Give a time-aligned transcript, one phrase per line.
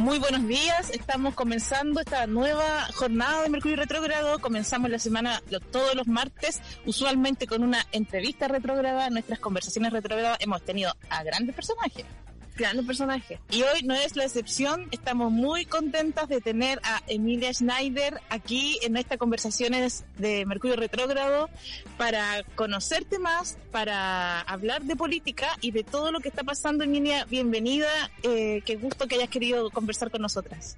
[0.00, 4.38] Muy buenos días, estamos comenzando esta nueva jornada de Mercurio Retrógrado.
[4.38, 9.10] Comenzamos la semana todos los martes, usualmente con una entrevista retrógrada.
[9.10, 12.06] Nuestras conversaciones retrógradas hemos tenido a grandes personajes
[12.60, 13.40] grandes personajes.
[13.50, 18.78] Y hoy no es la excepción, estamos muy contentas de tener a Emilia Schneider aquí
[18.82, 21.48] en estas conversaciones de Mercurio Retrógrado
[21.96, 26.84] para conocerte más, para hablar de política y de todo lo que está pasando.
[26.84, 27.88] Emilia, bienvenida,
[28.22, 30.76] eh, qué gusto que hayas querido conversar con nosotras.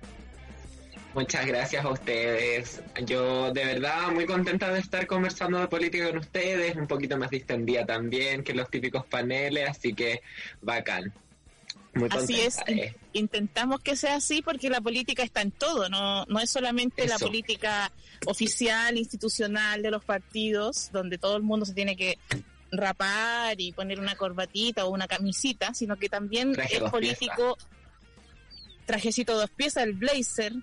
[1.14, 2.80] Muchas gracias a ustedes.
[3.04, 7.28] Yo de verdad muy contenta de estar conversando de política con ustedes, un poquito más
[7.28, 10.22] distendida también que los típicos paneles, así que
[10.62, 11.12] bacán.
[12.10, 12.94] Así es, eh.
[13.12, 17.18] intentamos que sea así porque la política está en todo, no, no es solamente la
[17.18, 17.92] política
[18.24, 22.18] oficial, institucional de los partidos, donde todo el mundo se tiene que
[22.70, 27.58] rapar y poner una corbatita o una camisita, sino que también es político,
[28.86, 30.54] trajecito dos piezas, el blazer.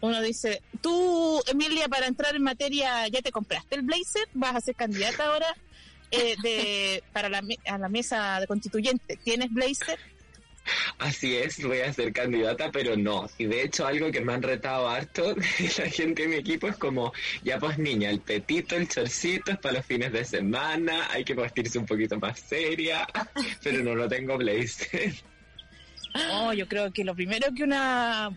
[0.00, 4.28] Uno dice, tú, Emilia, para entrar en materia, ¿ya te compraste el blazer?
[4.32, 5.54] ¿Vas a ser candidata ahora
[6.10, 9.18] eh, de, para la, a la mesa de constituyente?
[9.22, 9.98] ¿Tienes blazer?
[10.98, 13.28] Así es, voy a ser candidata, pero no.
[13.38, 15.34] Y de hecho algo que me han retado harto
[15.78, 17.12] la gente de mi equipo es como,
[17.42, 21.34] ya pues niña, el petito, el chorcito es para los fines de semana, hay que
[21.34, 23.06] vestirse un poquito más seria,
[23.62, 25.14] pero no lo tengo blazer.
[26.32, 28.30] Oh, yo creo que lo primero que una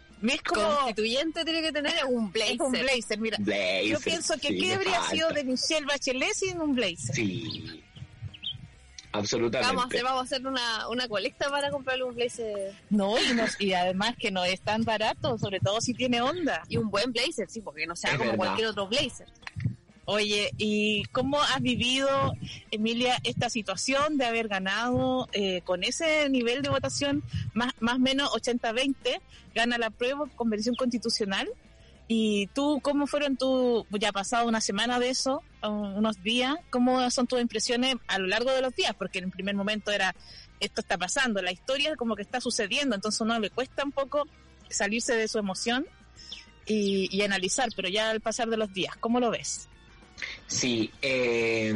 [0.45, 2.61] constituyente tiene que tener es un blazer.
[2.61, 3.37] un blazer, mira.
[3.37, 7.15] yo pienso que ¿qué habría sido de Michelle Bachelet sin un blazer?
[7.15, 7.83] Sí.
[9.13, 9.75] Absolutamente.
[9.75, 12.73] Vamos, vamos a hacer una, una colecta para comprarle un blazer.
[12.89, 16.63] No y, y, además que no es tan barato, sobre todo si tiene onda.
[16.69, 19.27] Y un buen blazer, sí, porque no sea como cualquier otro blazer.
[20.05, 22.33] Oye, ¿y cómo has vivido,
[22.71, 27.23] Emilia, esta situación de haber ganado eh, con ese nivel de votación,
[27.53, 28.95] más o menos 80-20,
[29.53, 31.47] gana la prueba convención constitucional?
[32.13, 37.25] ¿Y tú cómo fueron tu, ya pasado una semana de eso, unos días, cómo son
[37.25, 38.93] tus impresiones a lo largo de los días?
[38.97, 40.13] Porque en el primer momento era,
[40.59, 44.27] esto está pasando, la historia como que está sucediendo, entonces uno le cuesta un poco
[44.69, 45.87] salirse de su emoción
[46.65, 49.69] y, analizar, pero ya al pasar de los días, ¿cómo lo ves?
[50.47, 51.73] Sí, eh,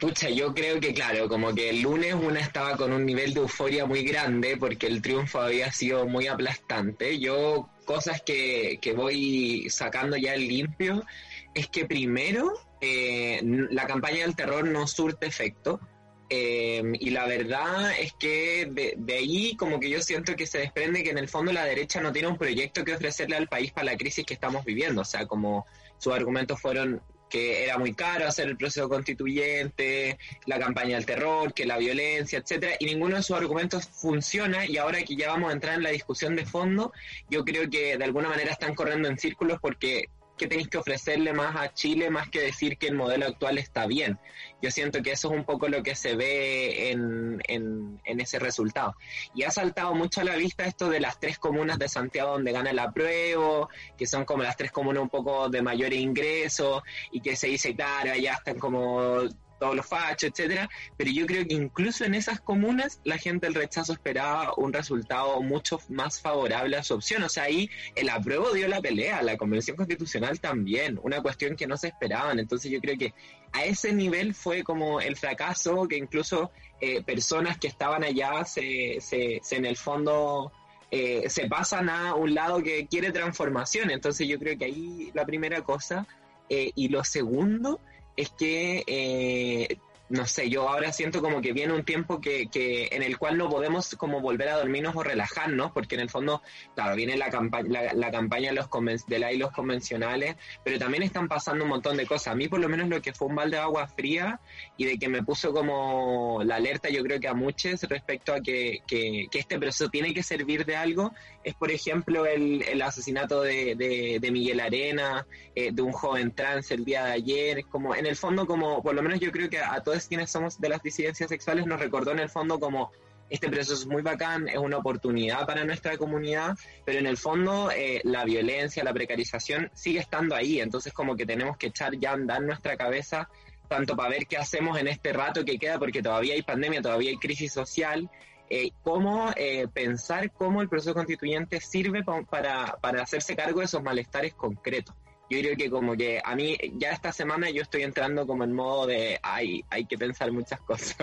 [0.00, 3.40] pucha, yo creo que claro, como que el lunes una estaba con un nivel de
[3.40, 7.20] euforia muy grande porque el triunfo había sido muy aplastante.
[7.20, 11.06] Yo cosas que, que voy sacando ya el limpio
[11.54, 15.80] es que primero eh, la campaña del terror no surte efecto.
[16.28, 20.58] Eh, y la verdad es que de, de, ahí como que yo siento que se
[20.58, 23.72] desprende que en el fondo la derecha no tiene un proyecto que ofrecerle al país
[23.72, 25.00] para la crisis que estamos viviendo.
[25.00, 25.64] O sea, como
[25.96, 31.52] sus argumentos fueron que era muy caro hacer el proceso constituyente, la campaña del terror,
[31.52, 35.50] que la violencia, etcétera, y ninguno de sus argumentos funciona y ahora que ya vamos
[35.50, 36.92] a entrar en la discusión de fondo,
[37.30, 41.34] yo creo que de alguna manera están corriendo en círculos porque que tenéis que ofrecerle
[41.34, 44.18] más a Chile más que decir que el modelo actual está bien.
[44.62, 48.94] Yo siento que eso es un poco lo que se ve en, en, ese resultado.
[49.34, 52.52] Y ha saltado mucho a la vista esto de las tres comunas de Santiago donde
[52.52, 56.82] gana el apruebo, que son como las tres comunas un poco de mayor ingreso
[57.12, 59.20] y que se dice, claro, allá están como
[59.58, 63.54] todos los fachos, etcétera, pero yo creo que incluso en esas comunas la gente del
[63.54, 67.22] rechazo esperaba un resultado mucho más favorable a su opción.
[67.22, 71.66] O sea, ahí el apruebo dio la pelea, la convención constitucional también, una cuestión que
[71.66, 72.38] no se esperaban.
[72.38, 73.14] Entonces yo creo que
[73.52, 76.50] a ese nivel fue como el fracaso que incluso
[76.80, 80.52] eh, personas que estaban allá se, se, en el fondo
[80.90, 83.90] eh, se pasan a un lado que quiere transformación.
[83.90, 86.06] Entonces yo creo que ahí la primera cosa.
[86.50, 87.78] Eh, y lo segundo
[88.18, 89.78] es que eh,
[90.08, 93.36] no sé, yo ahora siento como que viene un tiempo que, que en el cual
[93.36, 96.42] no podemos como volver a dormirnos o relajarnos, porque en el fondo,
[96.74, 98.68] claro, viene la, campaña la, campaña de, los
[99.06, 102.28] de la los convencionales, pero también están pasando un montón de cosas.
[102.32, 104.40] A mí por lo menos lo que fue un balde de agua fría
[104.76, 108.40] y de que me puso como la alerta, yo creo que a muchos respecto a
[108.40, 111.12] que, que, que este proceso tiene que servir de algo,
[111.48, 113.74] es por ejemplo el, el asesinato de,
[114.20, 118.16] de, Miguel Arena, eh, de un joven trans el día de ayer, como en el
[118.16, 121.30] fondo como, por lo menos yo creo que a todos quienes somos de las disidencias
[121.30, 122.92] sexuales nos recordó en el fondo como
[123.30, 127.70] este proceso es muy bacán, es una oportunidad para nuestra comunidad, pero en el fondo
[127.70, 132.12] eh, la violencia, la precarización sigue estando ahí, entonces como que tenemos que echar ya
[132.12, 133.28] andar nuestra cabeza
[133.68, 137.10] tanto para ver qué hacemos en este rato que queda, porque todavía hay pandemia, todavía
[137.10, 138.10] hay crisis social,
[138.50, 143.82] eh, cómo eh, pensar cómo el proceso constituyente sirve para, para hacerse cargo de esos
[143.82, 144.94] malestares concretos
[145.30, 148.54] yo creo que como que a mí ya esta semana yo estoy entrando como en
[148.54, 150.96] modo de, ay, hay que pensar muchas cosas.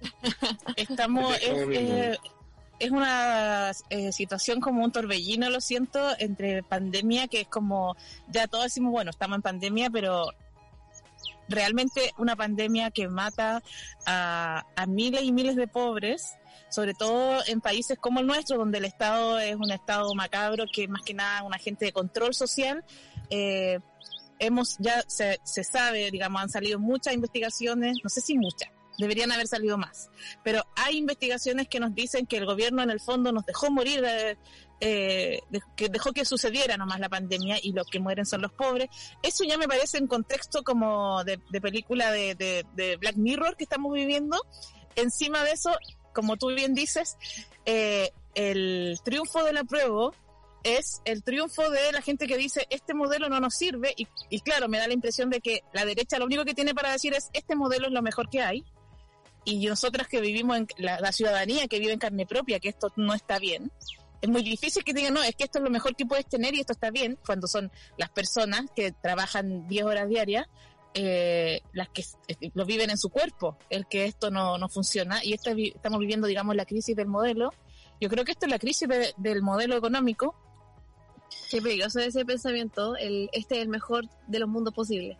[0.76, 2.18] Estamos, es,
[2.78, 7.96] es, una eh, situación como un torbellino, lo siento, entre pandemia, que es como,
[8.28, 10.26] ya todos decimos, bueno, estamos en pandemia, pero
[11.48, 13.62] realmente una pandemia que mata
[14.06, 16.36] a, a miles y miles de pobres
[16.74, 20.88] sobre todo en países como el nuestro, donde el Estado es un Estado macabro, que
[20.88, 22.84] más que nada un agente de control social,
[23.30, 23.78] eh,
[24.40, 29.30] hemos ya se, se sabe, digamos, han salido muchas investigaciones, no sé si muchas, deberían
[29.30, 30.10] haber salido más,
[30.42, 34.00] pero hay investigaciones que nos dicen que el gobierno en el fondo nos dejó morir,
[34.00, 34.36] de,
[34.80, 35.40] eh,
[35.76, 38.88] que dejó que sucediera nomás la pandemia y los que mueren son los pobres.
[39.22, 43.92] Eso ya me parece en contexto como de, película de, de, Black Mirror que estamos
[43.92, 44.36] viviendo.
[44.96, 45.70] Encima de eso,
[46.14, 47.18] como tú bien dices,
[47.66, 50.12] eh, el triunfo de la prueba
[50.62, 54.66] es el triunfo de la gente que dice este modelo no nos sirve y, claro,
[54.68, 57.28] me da la impresión de que la derecha lo único que tiene para decir es
[57.34, 58.64] este modelo es lo mejor que hay
[59.44, 63.12] y nosotras que vivimos en la, ciudadanía que vive en carne propia que esto no
[63.12, 63.70] está bien.
[64.22, 66.54] Es muy difícil que digan, no, es que esto es lo mejor que puedes tener
[66.54, 70.46] y esto está bien, cuando son las personas que trabajan 10 horas diarias,
[70.94, 75.24] eh, las que eh, lo viven en su cuerpo, el que esto no, no funciona.
[75.24, 77.52] Y estamos viviendo, digamos, la crisis del modelo.
[78.00, 80.34] Yo creo que esto es la crisis del modelo económico,
[81.50, 85.16] Qué peligroso ese pensamiento, el, este es el mejor de los mundos posibles.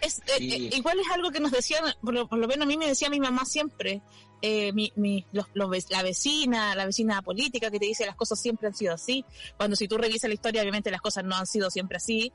[0.00, 2.86] Es, eh, eh, igual es algo que nos decían, por lo, menos a mí me
[2.86, 4.02] decía mi mamá siempre,
[4.42, 5.46] eh, mi, mi, los,
[5.88, 9.24] la vecina, la vecina política que te dice las cosas siempre han sido así,
[9.56, 12.32] cuando si tú revisas la historia obviamente las cosas no han sido siempre así,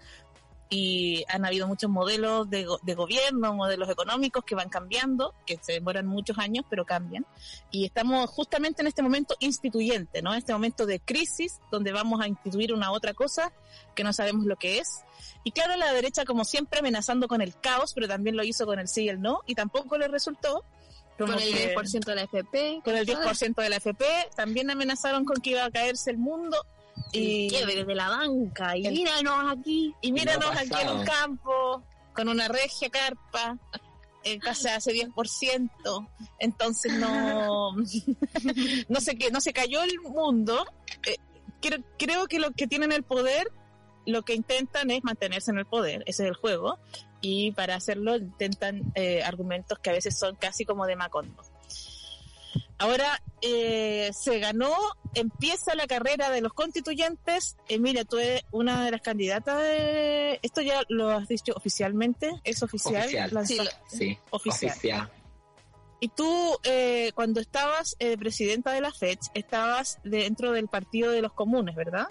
[0.74, 5.74] y han habido muchos modelos de, de, gobierno, modelos económicos que van cambiando, que se
[5.74, 7.26] demoran muchos años, pero cambian.
[7.72, 10.34] Y estamos justamente en este momento instituyente, ¿no?
[10.34, 13.52] Este momento de crisis donde vamos a instituir una otra cosa
[13.96, 15.02] que no sabemos lo que es.
[15.44, 18.80] Y claro, la derecha, como siempre, amenazando con el caos, pero también lo hizo con
[18.80, 20.64] el sí y el no, y tampoco le resultó.
[21.18, 22.80] con el 10% de la FP.
[22.82, 24.06] Con el 10% de la FP.
[24.38, 26.66] También amenazaron con que iba a caerse el mundo
[27.12, 28.78] y desde la banca.
[28.78, 29.94] Y míranos aquí.
[30.02, 31.84] Y míranos aquí en un campo
[32.14, 33.58] con una regia carpa
[34.24, 36.08] en casa hace 10%
[36.38, 37.76] entonces no
[38.90, 40.66] no sé qué no se cayó el mundo.
[41.08, 41.18] Eh,
[41.60, 43.52] creo, creo que los que tienen el poder
[44.06, 46.04] lo que intentan es mantenerse en el poder.
[46.06, 46.80] Ese es el juego.
[47.22, 51.44] Y para hacerlo intentan eh, argumentos que a veces son casi como de Macondo
[52.78, 54.74] Ahora eh, se ganó,
[55.14, 57.56] empieza la carrera de los constituyentes.
[57.68, 60.40] Emilia, tú eres una de las candidatas de...
[60.42, 63.04] Esto ya lo has dicho oficialmente, es oficial.
[63.38, 65.12] Oficial, sí, oficial.
[66.00, 71.22] Y tú, eh, cuando estabas eh, presidenta de la FED, estabas dentro del Partido de
[71.22, 72.08] los Comunes, ¿verdad?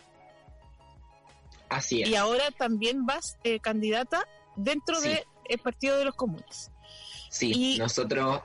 [1.69, 2.09] Así es.
[2.09, 5.25] Y ahora también vas candidata dentro del
[5.65, 6.71] Partido de los Comunes.
[7.29, 8.41] Sí, nosotros...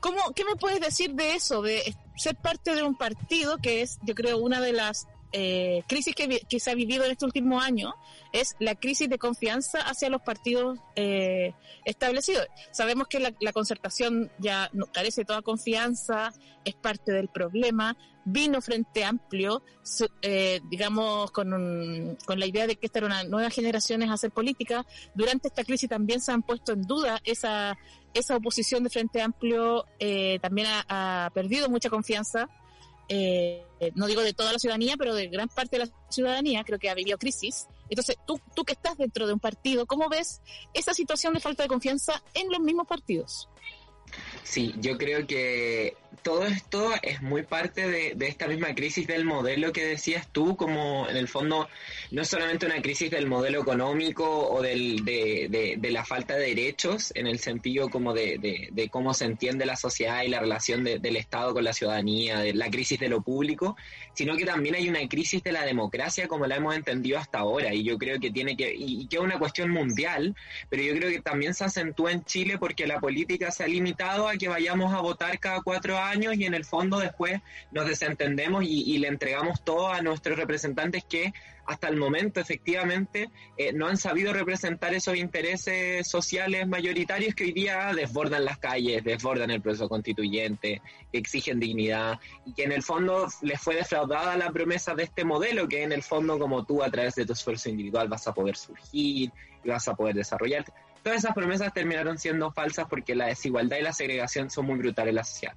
[0.00, 3.98] ¿Cómo, ¿Qué me puedes decir de eso, de ser parte de un partido que es,
[4.02, 7.94] yo creo, una de las eh, crisis que, se ha vivido en este último año
[8.32, 11.52] es la crisis de confianza hacia los partidos eh,
[11.84, 12.46] establecidos.
[12.70, 16.32] Sabemos que la, concertación ya carece de toda confianza,
[16.64, 17.96] es parte del problema.
[18.26, 19.62] Vino Frente Amplio,
[20.20, 24.30] eh, digamos, con, con la idea de que esta era una nueva generación a hacer
[24.30, 24.84] política.
[25.14, 27.78] Durante esta crisis también se han puesto en duda esa,
[28.12, 32.50] esa oposición de Frente Amplio, eh, también ha perdido mucha confianza
[33.08, 33.64] eh,
[33.94, 36.90] no digo de toda la ciudadanía, pero de gran parte de la ciudadanía, creo que
[36.90, 37.68] ha vivido crisis.
[37.88, 40.40] Entonces, tú, tú que estás dentro de un partido, ¿cómo ves
[40.74, 43.48] esa situación de falta de confianza en los mismos partidos?
[44.46, 49.24] Sí, yo creo que todo esto es muy parte de, de, esta misma crisis del
[49.24, 51.68] modelo que decías tú, como en el fondo
[52.12, 56.54] no es solamente una crisis del modelo económico o del, de, de, la falta de
[56.54, 60.84] derechos, en el sentido como de, de cómo se entiende la sociedad y la relación
[60.84, 63.76] del Estado con la ciudadanía, de la crisis de lo público,
[64.14, 67.74] sino que también hay una crisis de la democracia como la hemos entendido hasta ahora,
[67.74, 70.34] y yo creo que tiene que, y, que es una cuestión mundial,
[70.68, 74.28] pero yo creo que también se acentúa en Chile porque la política se ha limitado
[74.28, 77.40] a que vayamos a votar cada cuatro años y en el fondo después
[77.70, 81.32] nos desentendemos y, le entregamos todo a nuestros representantes que
[81.66, 87.52] hasta el momento efectivamente eh, no han sabido representar esos intereses sociales mayoritarios que hoy
[87.52, 90.80] día desbordan las calles, desbordan el proceso constituyente,
[91.12, 95.68] exigen dignidad y que en el fondo les fue defraudada la promesa de este modelo
[95.68, 98.56] que en el fondo como tú a través de tu esfuerzo individual vas a poder
[98.56, 99.30] surgir
[99.64, 100.72] y vas a poder desarrollarte.
[101.06, 105.10] Todas esas promesas terminaron siendo falsas porque la desigualdad y la segregación son muy brutales
[105.10, 105.54] en la sociedad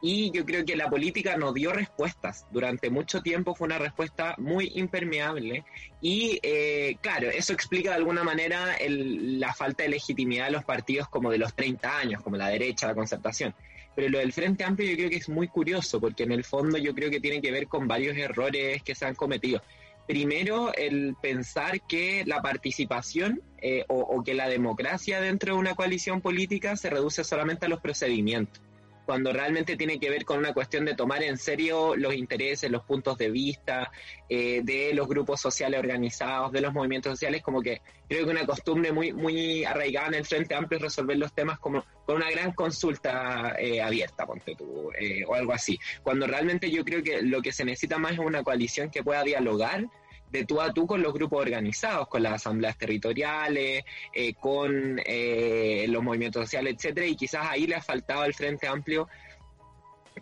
[0.00, 2.46] y yo creo que la política no dio respuestas.
[2.52, 5.64] Durante mucho tiempo fue una respuesta muy impermeable
[6.00, 11.08] y eh, claro, eso explica de alguna manera la falta de legitimidad de los partidos
[11.08, 13.52] como de los 30 años, como la derecha, la concertación.
[13.96, 16.78] Pero lo del Frente Amplio yo creo que es muy curioso porque en el fondo
[16.78, 19.60] yo creo que tiene que ver con varios errores que se han cometido.
[20.06, 26.20] Primero, el pensar que la participación eh, o que la democracia dentro de una coalición
[26.20, 28.60] política se reduce solamente a los procedimientos
[29.04, 32.84] cuando realmente tiene que ver con una cuestión de tomar en serio los intereses, los
[32.84, 33.90] puntos de vista
[34.28, 38.46] eh, de los grupos sociales organizados, de los movimientos sociales, como que creo que una
[38.46, 42.30] costumbre muy, muy arraigada en el Frente Amplio es resolver los temas como con una
[42.30, 45.78] gran consulta eh, abierta, ponte tú, eh, o algo así.
[46.02, 49.22] Cuando realmente yo creo que lo que se necesita más es una coalición que pueda
[49.22, 49.86] dialogar
[50.34, 55.86] de tú a tú con los grupos organizados, con las asambleas territoriales, eh, con eh,
[55.88, 59.08] los movimientos sociales, etcétera, y quizás ahí le ha faltado al Frente Amplio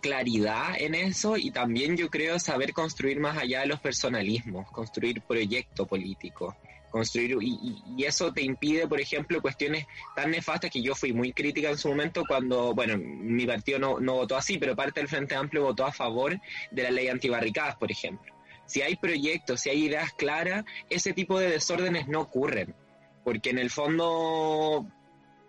[0.01, 5.21] claridad en eso y también yo creo saber construir más allá de los personalismos, construir
[5.21, 6.55] proyecto político,
[6.91, 11.69] construir y, eso te impide, por ejemplo, cuestiones tan nefastas que yo fui muy crítica
[11.69, 15.35] en su momento cuando, bueno, mi partido no, no votó así, pero parte del Frente
[15.35, 16.39] Amplio votó a favor
[16.69, 18.32] de la ley antibarricadas, por ejemplo
[18.65, 22.75] si hay proyectos, si hay ideas claras, ese tipo de desórdenes no ocurren,
[23.23, 24.85] porque en el fondo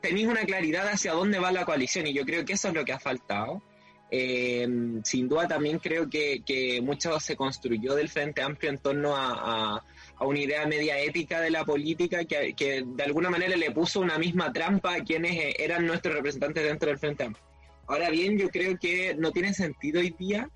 [0.01, 2.85] tenéis una claridad hacia dónde va la coalición y yo creo que eso es lo
[2.85, 3.63] que ha faltado.
[4.11, 4.69] Eh,
[5.03, 9.83] sin duda también creo que, mucho se construyó del Frente Amplio en torno a,
[10.21, 14.19] una idea media ética de la política que, que, de alguna manera le puso una
[14.19, 17.45] misma trampa a quienes eran nuestros representantes dentro del Frente Amplio.
[17.87, 20.49] Ahora bien, yo creo que no tiene sentido hoy día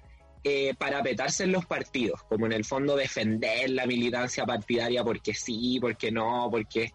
[0.45, 5.35] eh, para petarse en los partidos, como en el fondo defender la militancia partidaria porque
[5.35, 6.93] sí, porque no, porque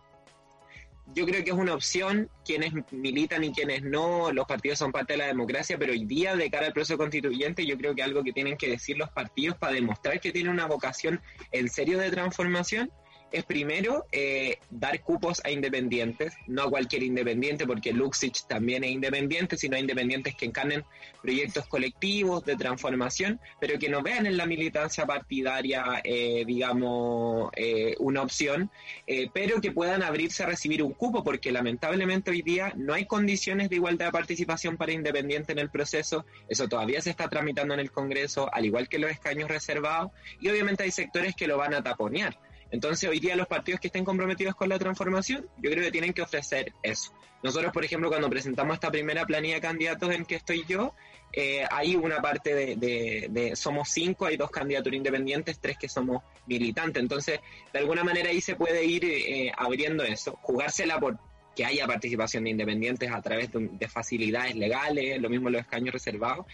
[1.13, 5.13] yo creo que es una opción quienes militan y quienes no, los partidos son parte
[5.13, 8.23] de la democracia, pero hoy día de cara al proceso constituyente yo creo que algo
[8.23, 11.21] que tienen que decir los partidos para demostrar que tienen una vocación
[11.51, 12.91] en serio de transformación
[13.33, 18.91] es primero eh, dar cupos a independientes, no a cualquier independiente, porque Luxich también es
[18.91, 20.85] independiente, sino a independientes que encarnen
[21.21, 27.95] proyectos colectivos de transformación, pero que no vean en la militancia partidaria, eh, digamos, eh,
[27.99, 28.69] una opción,
[29.33, 33.69] pero que puedan abrirse a recibir un cupo, porque lamentablemente hoy día no hay condiciones
[33.69, 37.79] de igualdad de participación para independientes en el proceso, eso todavía se está tramitando en
[37.79, 41.73] el Congreso, al igual que los escaños reservados, y obviamente hay sectores que lo van
[41.73, 42.37] a taponear.
[42.74, 46.12] Entonces, hoy día los partidos que estén comprometidos con la transformación, yo creo que tienen
[46.12, 47.13] que ofrecer eso.
[47.44, 50.96] Nosotros, por ejemplo, cuando presentamos esta primera planilla de candidatos en que estoy yo,
[51.34, 57.00] eh, hay una parte de, somos cinco, hay dos candidaturas independientes, tres que somos militantes.
[57.00, 61.20] Entonces, de alguna manera ahí se puede ir eh, abriendo eso, jugársela por
[61.56, 65.94] que haya participación de independientes a través de, de facilidades legales, lo mismo los escaños
[65.94, 66.48] reservados.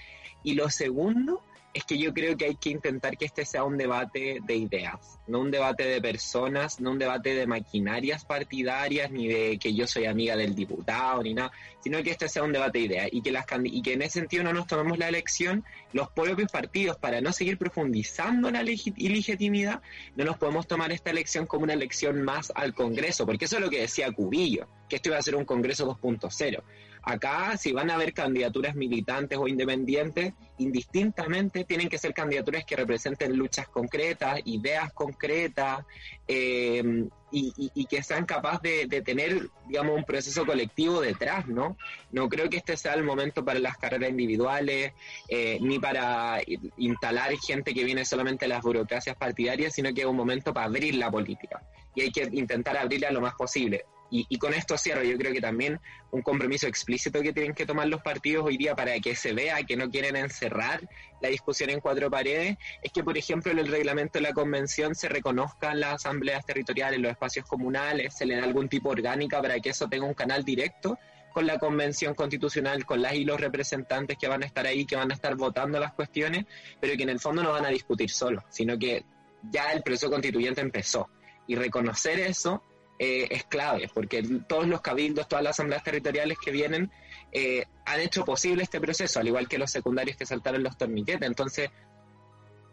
[0.44, 1.42] Y lo segundo
[1.74, 5.20] es que yo creo que hay que intentar que este sea un debate de ideas,
[5.28, 9.86] no un debate de personas, no un debate de maquinarias partidarias, ni de que yo
[9.86, 13.22] soy amiga del diputado, ni nada, sino que este sea un debate de ideas y
[13.22, 16.98] que, las, y que en ese sentido no nos tomemos la elección los propios partidos
[16.98, 19.82] para no seguir profundizando la ilegitimidad,
[20.16, 23.62] no nos podemos tomar esta elección como una elección más al Congreso, porque eso es
[23.62, 26.64] lo que decía Cubillo, que esto iba a ser un Congreso 2.0.
[27.02, 32.76] Acá, si van a haber candidaturas militantes o independientes, indistintamente tienen que ser candidaturas que
[32.76, 35.86] representen luchas concretas, ideas concretas,
[36.28, 41.78] eh, y, que sean capaces de, tener, digamos, un proceso colectivo detrás, ¿no?
[42.12, 44.94] No creo que este sea el momento para las carreras individuales,
[45.28, 46.42] eh, ni para
[46.78, 50.66] instalar gente que viene solamente de las burocracias partidarias, sino que es un momento para
[50.66, 51.62] abrir la política.
[51.96, 55.42] Y hay que intentar abrirla lo más posible y, con esto cierro, yo creo que
[55.42, 55.80] también
[56.12, 59.64] un compromiso explícito que tienen que tomar los partidos hoy día para que se vea
[59.64, 60.82] que no quieren encerrar
[61.22, 64.96] la discusión en cuatro paredes, es que, por ejemplo, en el reglamento de la convención
[64.96, 69.60] se reconozcan las asambleas territoriales, los espacios comunales, se le da algún tipo orgánica para
[69.60, 70.98] que eso tenga un canal directo
[71.32, 74.96] con la convención constitucional, con las y los representantes que van a estar ahí, que
[74.96, 76.46] van a estar votando las cuestiones,
[76.80, 79.06] pero que en el fondo no van a discutir solo, sino que
[79.44, 81.10] ya el proceso constituyente empezó.
[81.48, 82.64] Y reconocer eso
[83.02, 86.92] eh, es clave, porque todos los cabildos, todas las asambleas territoriales que vienen
[87.32, 91.26] eh, han hecho posible este proceso, al igual que los secundarios que saltaron los torniquetes.
[91.26, 91.70] Entonces,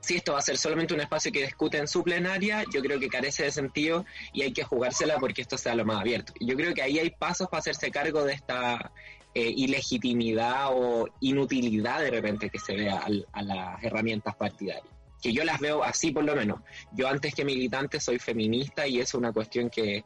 [0.01, 2.99] si esto va a ser solamente un espacio que discute en su plenaria, yo creo
[2.99, 6.33] que carece de sentido y hay que jugársela porque esto sea lo más abierto.
[6.41, 8.91] Yo creo que ahí hay pasos para hacerse cargo de esta
[9.33, 13.01] eh, ilegitimidad o inutilidad de repente que se vea
[13.33, 16.61] a las herramientas partidarias que yo las veo así por lo menos.
[16.93, 20.05] Yo antes que militante soy feminista y es una cuestión que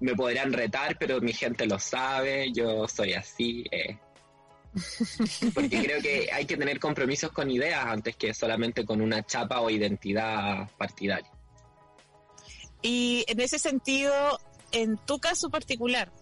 [0.00, 3.64] me podrán retar, pero mi gente lo sabe, yo soy así.
[3.70, 3.98] Eh.
[5.54, 9.60] Porque creo que hay que tener compromisos con ideas antes que solamente con una chapa
[9.60, 11.30] o identidad partidaria.
[12.82, 14.38] Y en ese sentido,
[14.72, 16.12] en tu caso particular,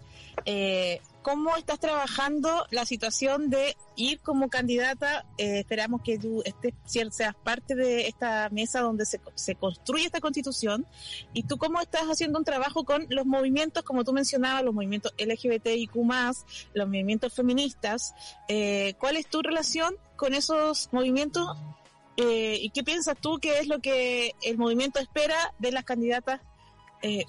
[0.45, 5.25] eh, ¿cómo estás trabajando la situación de ir como candidata?
[5.39, 10.21] Eh, esperamos que tú estés, seas parte de esta mesa donde se, se, construye esta
[10.21, 10.87] constitución.
[11.33, 15.15] ¿Y tú cómo estás haciendo un trabajo con los movimientos, como tú mencionabas, los movimientos
[15.17, 15.95] LGBTIQ,
[16.75, 18.15] los movimientos feministas?
[18.47, 21.49] Eh, ¿Cuál es tu relación con esos movimientos?
[22.19, 26.43] Eh, ¿Y qué piensas tú que es lo que el movimiento espera de las candidatas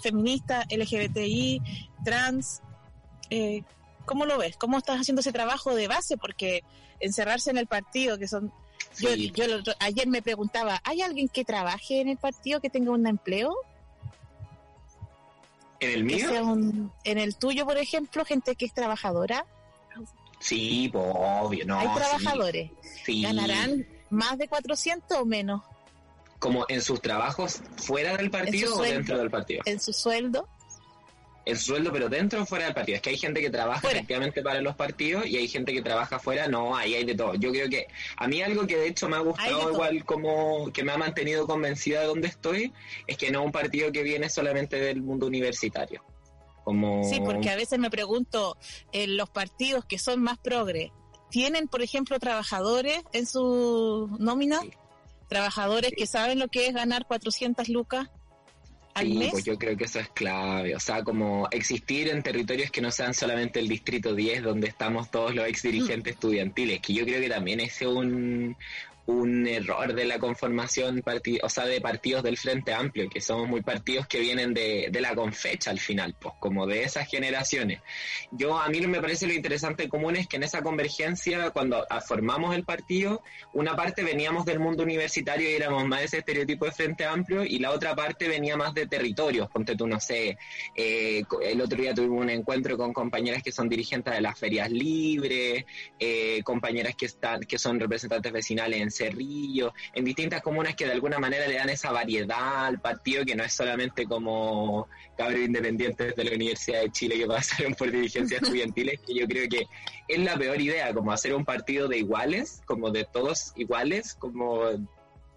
[0.01, 1.61] feministas, LGBTI,
[2.05, 2.61] trans?
[4.05, 4.55] ¿Cómo lo ves?
[4.57, 6.17] ¿Cómo estás haciendo ese trabajo de base?
[6.17, 6.63] Porque
[6.99, 8.51] encerrarse en el partido, que son...
[8.97, 9.09] Yo,
[9.79, 13.53] ayer me preguntaba, ¿hay alguien que trabaje en el partido, que tenga un empleo?
[15.81, 16.29] ¿En el mío?
[17.03, 19.45] en el tuyo, por ejemplo, gente que es trabajadora.
[20.39, 21.79] Sí, pues, obvio, no.
[21.79, 22.71] Hay trabajadores.
[23.07, 25.61] ¿Ganarán más de 400 o menos?
[26.39, 29.61] ¿Como en sus trabajos fuera del partido o dentro del partido?
[29.65, 30.47] En su sueldo
[31.45, 32.95] el sueldo, pero dentro o fuera del partido.
[32.95, 36.19] Es que hay gente que trabaja efectivamente para los partidos y hay gente que trabaja
[36.19, 37.35] fuera, no, ahí hay de todo.
[37.35, 37.87] Yo creo que
[38.17, 41.45] a mí algo que de hecho me ha gustado igual como que me ha mantenido
[41.45, 42.73] convencida de dónde estoy,
[43.07, 46.03] es que no es un partido que viene solamente del mundo universitario.
[46.63, 47.03] Como...
[47.03, 48.57] Sí, porque a veces me pregunto,
[48.91, 50.91] en los partidos que son más progres,
[51.29, 54.61] ¿tienen, por ejemplo, trabajadores en su nómina?
[55.27, 58.09] Trabajadores que saben lo que es ganar 400 lucas
[58.99, 60.75] sí, pues yo creo que eso es clave.
[60.75, 65.11] O sea, como existir en territorios que no sean solamente el Distrito 10, donde estamos
[65.11, 66.15] todos los ex dirigentes mm.
[66.15, 68.55] estudiantiles, que yo creo que también es un,
[69.07, 71.03] un error de la conformación
[71.41, 75.01] o sea, de partidos del Frente Amplio, que somos muy partidos que vienen de, de
[75.01, 77.81] la confecha al final, pues como de esas generaciones.
[78.31, 82.55] Yo a mí me parece lo interesante común es que en esa convergencia, cuando formamos
[82.55, 86.71] el partido, una parte veníamos del mundo universitario y éramos más de ese estereotipo de
[86.71, 90.37] Frente Amplio y la otra parte venía más de territorios, ponte tú, no sé,
[90.75, 94.71] eh, el otro día tuvimos un encuentro con compañeras que son dirigentes de las ferias
[94.71, 95.65] libres,
[95.99, 100.93] eh, compañeras que, están, que son representantes vecinales en Cerrillo, en distintas comunas que de
[100.93, 106.15] alguna manera le dan esa variedad al partido que no es solamente como cabros independientes
[106.15, 109.67] de la Universidad de Chile que pasaron por dirigencias estudiantiles, que yo creo que
[110.07, 114.61] es la peor idea, como hacer un partido de iguales, como de todos iguales, como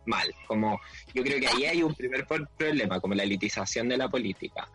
[0.06, 0.80] mal, como
[1.14, 4.68] yo creo que ahí hay un primer problema, como la elitización de la política.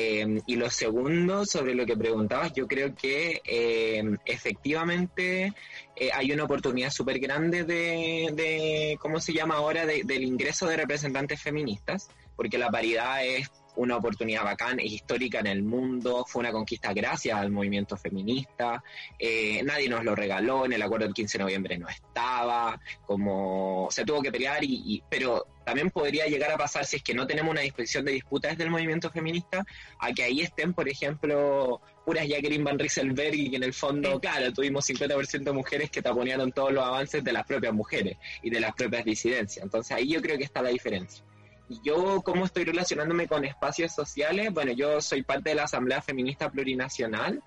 [0.00, 5.52] Em, y lo segundo, sobre lo que preguntabas, yo creo que em, efectivamente
[5.96, 10.76] eh, hay una oportunidad súper grande de, de, ¿cómo se llama ahora?, del ingreso de
[10.76, 16.40] representantes feministas, porque la paridad es una oportunidad bacán, es histórica en el mundo, fue
[16.40, 18.82] una conquista gracias al movimiento feminista,
[19.18, 23.88] eh, nadie nos lo regaló, en el acuerdo del 15 de noviembre no estaba, como
[23.90, 27.26] se tuvo que pelear, y, pero también podría llegar a pasar si es que no
[27.26, 29.64] tenemos una disposición de disputas del movimiento feminista,
[30.00, 34.18] a que ahí estén, por ejemplo, puras Jacqueline Van Rieselberg y que en el fondo,
[34.18, 38.50] claro, tuvimos 50% de mujeres que taponearon todos los avances de las propias mujeres y
[38.50, 39.62] de las propias disidencias.
[39.62, 41.27] Entonces ahí yo creo que está la diferencia
[41.82, 44.52] yo, ¿cómo estoy relacionándome con espacios sociales?
[44.52, 47.42] Bueno, yo soy parte de la Asamblea Feminista Plurinacional,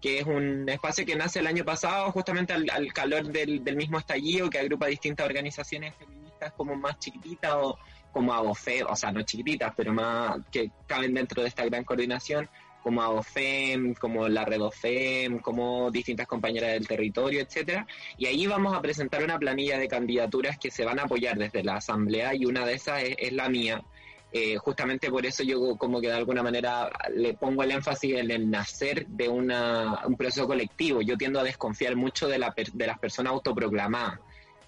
[0.00, 4.50] que es un espacio que nace el año pasado justamente al, calor del, mismo estallido,
[4.50, 7.78] que agrupa distintas organizaciones feministas como más chiquititas o
[8.12, 12.48] como ABOFE, o sea, no chiquititas, pero más que caben dentro de esta gran coordinación,
[12.86, 17.84] como AOFEM, como la Redofem, como distintas compañeras del territorio, etcétera.
[18.16, 21.64] Y ahí vamos a presentar una planilla de candidaturas que se van a apoyar desde
[21.64, 23.82] la asamblea y una de esas es, la mía.
[24.32, 28.30] Eh, justamente por eso yo como que de alguna manera le pongo el énfasis en
[28.30, 31.02] el nacer de una, un proceso colectivo.
[31.02, 34.20] Yo tiendo a desconfiar mucho de, la, de las personas autoproclamadas.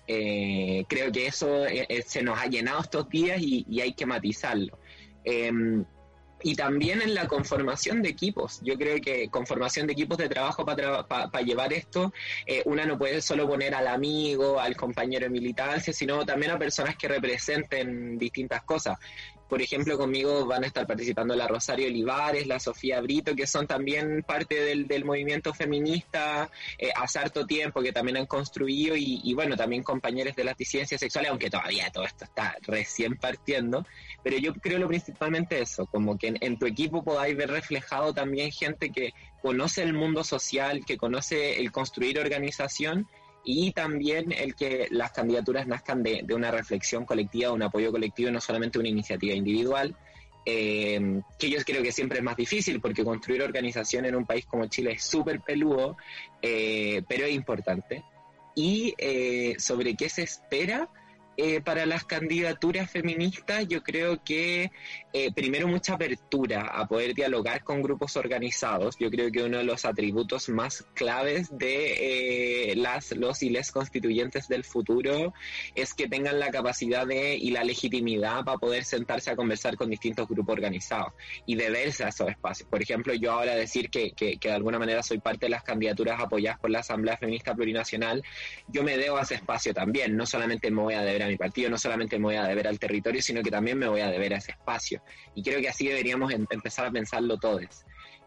[0.08, 4.76] Eh, creo que eso eh, se nos ha llenado estos días y, hay que matizarlo.
[6.42, 8.60] Y también en la conformación de equipos.
[8.62, 12.12] Yo creo que conformación de equipos de trabajo para llevar esto,
[12.46, 16.58] eh, una no puede solo poner al amigo, al compañero de militancia, sino también a
[16.58, 18.98] personas que representen distintas cosas.
[19.48, 23.66] Por ejemplo, conmigo van a estar participando la Rosario Olivares, la Sofía Brito, que son
[23.66, 29.20] también parte del, del movimiento feminista eh, hace harto tiempo, que también han construido, y,
[29.24, 33.86] y, bueno, también compañeros de las disidencias sexuales, aunque todavía todo esto está recién partiendo.
[34.22, 38.50] Pero yo creo lo principalmente eso, como que en, tu equipo podáis ver reflejado también
[38.50, 43.06] gente que conoce el mundo social, que conoce el construir organización
[43.50, 48.42] y también el que las candidaturas nazcan de, una reflexión colectiva, un apoyo colectivo, no
[48.42, 49.96] solamente una iniciativa individual,
[50.44, 54.44] eh, que yo creo que siempre es más difícil porque construir organización en un país
[54.44, 55.96] como Chile es súper peludo,
[56.42, 58.04] eh, pero es importante.
[58.54, 60.90] Y eh, sobre qué se espera,
[61.40, 64.72] eh, para las candidaturas feministas, yo creo que
[65.12, 68.96] eh, primero mucha apertura a poder dialogar con grupos organizados.
[68.98, 73.72] Yo creo que uno de los atributos más claves de eh, las, los y les
[73.72, 75.32] constituyentes del futuro
[75.74, 79.88] es que tengan la capacidad de y la legitimidad para poder sentarse a conversar con
[79.90, 81.12] distintos grupos organizados
[81.46, 82.68] y deberse a esos espacios.
[82.68, 85.62] Por ejemplo, yo ahora decir que, que, que de alguna manera soy parte de las
[85.62, 88.22] candidaturas apoyadas por la Asamblea Feminista Plurinacional,
[88.68, 90.16] yo me debo a ese espacio también.
[90.16, 92.68] No solamente me voy a deber a mi partido, no solamente me voy a deber
[92.68, 94.97] al territorio, sino que también me voy a deber a ese espacio.
[95.34, 97.84] Y creo que así deberíamos em, empezar a pensarlo todos.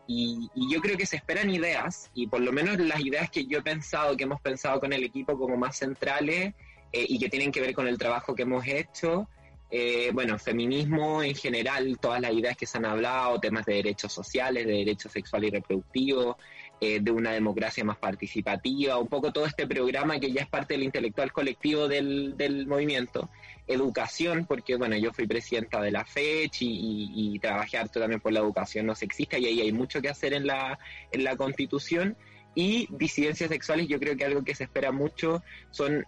[0.08, 3.60] Y, yo creo que se esperan ideas, y por lo menos las ideas que yo
[3.60, 6.54] he pensado, que hemos pensado con el equipo como más centrales
[6.92, 9.28] eh, y que tienen que ver con el trabajo que hemos hecho,
[9.74, 14.12] eh, bueno, feminismo en general, todas las ideas que se han hablado, temas de derechos
[14.12, 16.36] sociales, de derechos sexuales y reproductivos,
[16.84, 20.74] eh, de una democracia más participativa, un poco todo este programa que ya es parte
[20.74, 23.30] del intelectual colectivo del, del movimiento.
[23.68, 28.34] Educación, porque bueno, yo fui presidenta de la FECH y, y, trabajé harto también por
[28.34, 30.80] la educación no sexista y ahí hay mucho que hacer en la,
[31.12, 32.18] en la constitución.
[32.56, 36.04] Y disidencias sexuales, yo creo que algo que se espera mucho son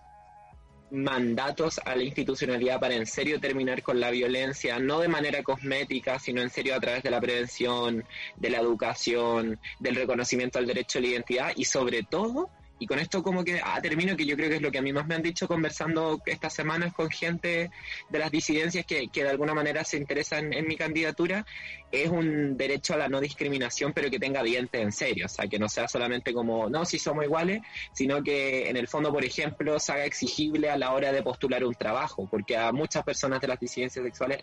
[0.94, 6.20] mandatos a la institucionalidad para en serio terminar con la violencia, no de manera cosmética,
[6.20, 8.06] sino en serio a través de la prevención,
[8.38, 13.00] de la educación, del reconocimiento al derecho a la identidad y sobre todo y con
[13.00, 15.08] esto como que ah, termino, que yo creo que es lo que a mí más
[15.08, 17.72] me han dicho conversando estas semanas con gente
[18.10, 21.46] de las disidencias que, que de alguna manera se interesan en mi candidatura,
[21.94, 25.48] es un derecho a la no discriminación, pero que tenga dientes en serio, o sea,
[25.48, 27.62] que no sea solamente como, no, si somos iguales,
[27.94, 31.64] sino que en el fondo, por ejemplo, se haga exigible a la hora de postular
[31.64, 34.40] un trabajo, porque a muchas personas de las disidencias sexuales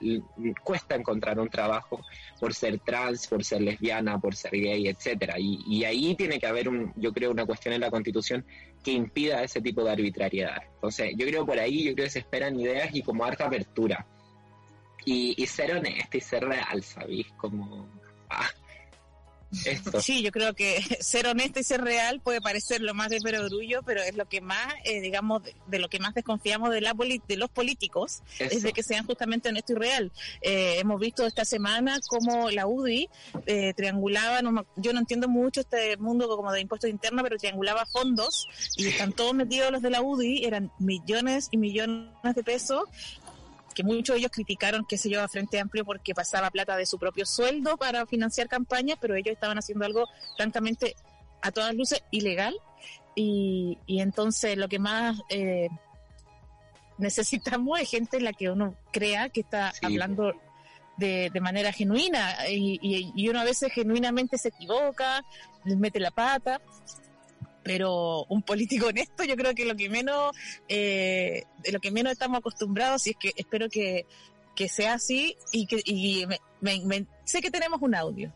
[0.62, 2.00] cuesta encontrar un trabajo
[2.38, 6.46] por ser trans, por ser lesbiana, por ser gay, etcétera, y, y ahí tiene que
[6.46, 8.46] haber, un, yo creo, una cuestión en la Constitución
[8.84, 10.62] que impida ese tipo de arbitrariedad.
[10.74, 14.06] Entonces, yo creo por ahí, yo creo que se esperan ideas y como harta apertura.
[15.04, 17.26] Y, ser honesto y ser real, ¿sabéis?
[17.36, 17.88] Como...
[18.28, 18.50] Ah,
[20.00, 23.82] Sí, yo creo que ser honesto y ser real puede parecer lo más de perogrullo,
[23.82, 27.36] pero es lo que más, eh, digamos, de, lo que más desconfiamos de, la de
[27.36, 30.12] los políticos, es de que sean justamente honestos y real.
[30.42, 33.08] Eh, hemos visto esta semana cómo la UDI
[33.46, 34.40] eh, triangulaba,
[34.76, 39.12] yo no entiendo mucho este mundo como de impuestos internos, pero triangulaba fondos y están
[39.12, 42.84] todos metidos los de la UDI, eran millones y millones de pesos
[43.74, 46.86] que muchos de ellos criticaron, qué sé yo, a Frente Amplio porque pasaba plata de
[46.86, 50.06] su propio sueldo para financiar campañas, pero ellos estaban haciendo algo
[50.36, 50.96] francamente
[51.42, 52.56] a todas luces ilegal.
[53.14, 55.68] Y, y entonces lo que más eh,
[56.98, 60.32] necesitamos es gente en la que uno crea que está hablando
[60.96, 62.36] de, de, manera genuina.
[62.48, 65.24] Y, y, y, uno a veces genuinamente se equivoca,
[65.64, 66.60] les mete la pata
[67.62, 70.34] pero un político honesto yo creo que lo que menos
[70.68, 74.06] eh, de lo que menos estamos acostumbrados y es que espero que,
[74.54, 76.26] que sea así y que y
[76.60, 78.32] me, sé que tenemos un audio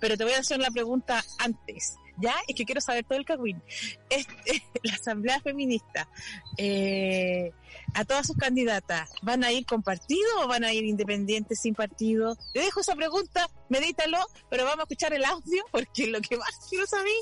[0.00, 3.24] pero te voy a hacer la pregunta antes ya es que quiero saber todo el
[3.24, 3.62] cagüín.
[4.10, 6.08] Este, la asamblea feminista
[6.56, 7.52] eh,
[7.94, 11.74] a todas sus candidatas van a ir con partido o van a ir independientes sin
[11.74, 14.18] partido te dejo esa pregunta medítalo
[14.50, 17.12] pero vamos a escuchar el audio porque lo que más quiero saber.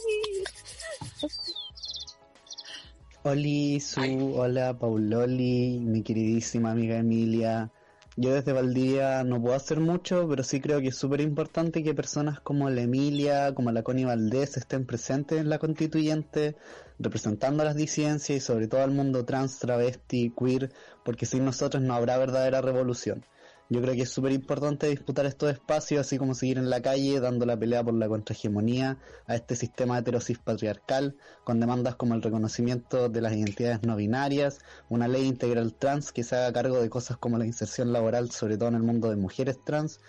[3.24, 7.70] Oli, Su, hola, Pauloli, mi queridísima amiga Emilia.
[8.14, 11.94] Yo desde Valdía no puedo hacer mucho, pero sí creo que es súper importante que
[11.94, 16.55] personas como la Emilia, como la Connie Valdés estén presentes en la constituyente,
[16.98, 20.70] representando a las disidencias y sobre todo al mundo trans, travesti, queer,
[21.05, 23.25] porque sin nosotros no habrá verdadera revolución.
[23.72, 27.20] Yo creo que es súper importante disputar estos espacios, así como seguir en la calle
[27.20, 32.20] dando la pelea por la contrahegemonía a este sistema heterosis patriarcal, con demandas como el
[32.20, 34.58] reconocimiento de las identidades no binarias,
[34.90, 38.58] una ley integral trans que se haga cargo de cosas como la inserción laboral, sobre
[38.58, 40.00] todo en el mundo de mujeres trans,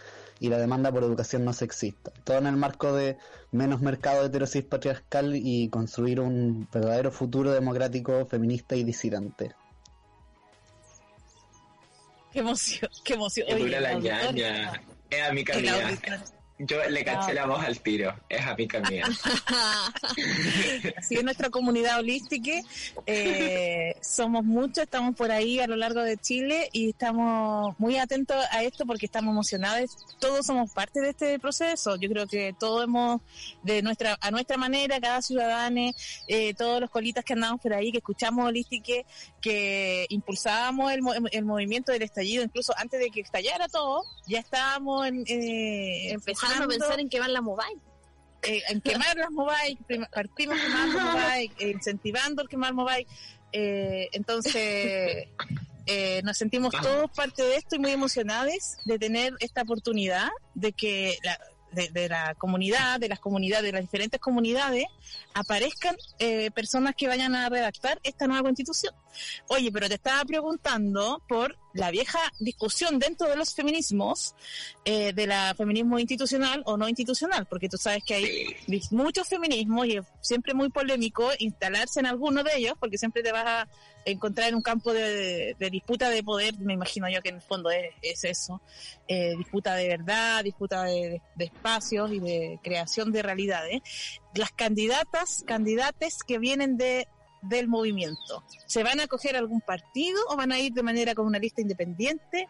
[0.42, 2.12] y la demanda por educación no sexista.
[2.26, 3.18] Todo en el marco de
[3.54, 9.56] menos mercado heterosis patriarcal y construir un verdadero futuro democrático, feminista y disidente.
[12.34, 13.48] Qué emoción, qué emoción.
[13.48, 14.82] Que dura la ñaña.
[15.10, 16.00] Es amiga el mía.
[16.66, 18.16] Yo le caché la voz al tiro.
[18.30, 19.06] Es amiga mía.
[20.98, 22.52] Así es nuestra comunidad holística.
[23.06, 28.38] Eh, somos muchos, estamos por ahí a lo largo de Chile y estamos muy atentos
[28.52, 29.98] a esto porque estamos emocionados.
[30.20, 31.96] Todos somos parte de este proceso.
[31.98, 33.22] Yo creo que todos hemos,
[33.64, 35.92] de nuestra a nuestra manera, cada ciudadano,
[36.28, 38.94] eh, todos los colitas que andamos por ahí, que escuchamos holística,
[39.42, 45.08] que impulsábamos el, el movimiento del estallido, incluso antes de que estallara todo, ya estábamos
[45.08, 47.80] en, eh, Empezando a pensar en quemar la mobile.
[48.44, 49.78] eh, en quemar las mobile,
[50.14, 53.08] partimos quemando mobile, eh, incentivando el quemar mobile.
[53.52, 55.28] Eh, entonces,
[55.86, 58.54] eh, nos sentimos todos parte de esto y muy emocionados
[58.86, 61.38] de tener esta oportunidad de que la,
[61.74, 64.86] de, de la comunidad, de las comunidades, de las diferentes comunidades,
[65.34, 68.94] aparezcan eh, personas que vayan a redactar esta nueva constitución.
[69.48, 74.36] Oye, pero te estaba preguntando por la vieja discusión dentro de los feminismos,
[74.86, 78.56] eh, de la feminismo institucional o no institucional, porque tú sabes que hay
[78.92, 83.32] muchos feminismos y es siempre muy polémico instalarse en alguno de ellos, porque siempre te
[83.32, 83.68] vas a
[84.06, 87.42] encontrar en un campo de, de disputa de poder, me imagino yo que en el
[87.42, 88.62] fondo es, es eso,
[89.08, 93.82] eh, disputa de verdad, disputa de, de espacios y de creación de realidades.
[94.36, 97.08] Las candidatas, candidates que vienen de
[97.42, 101.26] del movimiento, ¿se van a coger algún partido o van a ir de manera con
[101.26, 102.48] una lista independiente?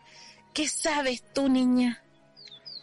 [0.53, 1.99] ¿Qué sabes tú, niña?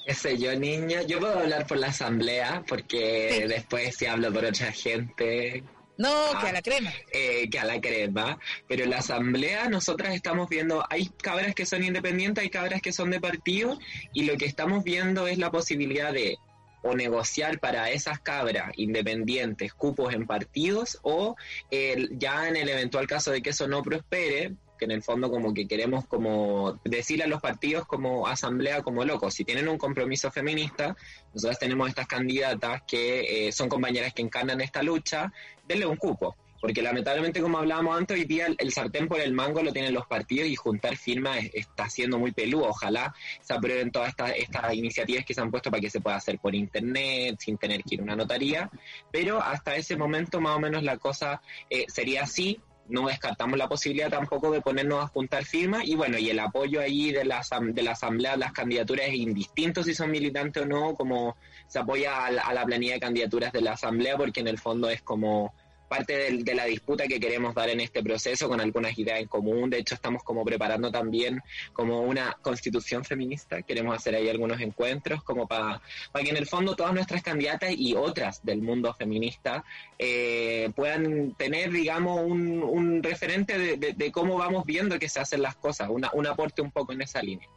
[0.04, 1.02] ¿Qué sé yo, niña?
[1.02, 3.46] Yo puedo hablar por la asamblea, porque Sí.
[3.46, 5.62] después si hablo por otra gente,
[6.00, 6.38] No, Ah.
[6.40, 6.92] que a la crema.
[7.12, 11.66] eh, que a la crema, pero en la asamblea nosotras estamos viendo, hay cabras que
[11.66, 13.78] son independientes, hay cabras que son de partido,
[14.14, 16.36] y lo que estamos viendo es la posibilidad de
[16.82, 21.36] o negociar para esas cabras independientes cupos en partidos o
[21.70, 25.30] eh, ya en el eventual caso de que eso no prospere que en el fondo
[25.30, 29.76] como que queremos como decirle a los partidos como asamblea como locos, si tienen un
[29.76, 30.96] compromiso feminista,
[31.34, 35.30] nosotros tenemos estas candidatas que eh, son compañeras que encarnan esta lucha,
[35.68, 36.34] denle un cupo.
[36.62, 40.06] Porque lamentablemente, como hablábamos antes, hoy día el, sartén por el mango lo tienen los
[40.06, 42.68] partidos y juntar firmas es- está siendo muy peludo.
[42.68, 46.16] Ojalá se aprueben todas estas, estas iniciativas que se han puesto para que se pueda
[46.16, 48.70] hacer por internet, sin tener que ir a una notaría.
[49.10, 51.40] Pero hasta ese momento, más o menos, la cosa
[51.70, 52.60] eh, sería así.
[52.90, 55.84] No descartamos la posibilidad tampoco de ponernos a juntar firmas.
[55.86, 59.82] Y bueno, y el apoyo ahí de la, de la Asamblea las candidaturas es indistinto
[59.82, 63.52] si son militantes o no, como se apoya a la, a la planilla de candidaturas
[63.52, 65.54] de la Asamblea, porque en el fondo es como
[65.90, 69.26] parte del- de, la disputa que queremos dar en este proceso con algunas ideas en
[69.26, 69.68] común.
[69.68, 73.62] De hecho, estamos como preparando también como una constitución feminista.
[73.62, 75.82] Queremos hacer ahí algunos encuentros como para
[76.14, 79.64] que en el fondo todas nuestras candidatas y otras del mundo feminista
[79.98, 85.18] eh, puedan tener, digamos, un, un referente de, de- de cómo vamos viendo que se
[85.18, 87.48] hacen las cosas, una, un aporte un poco en esa línea.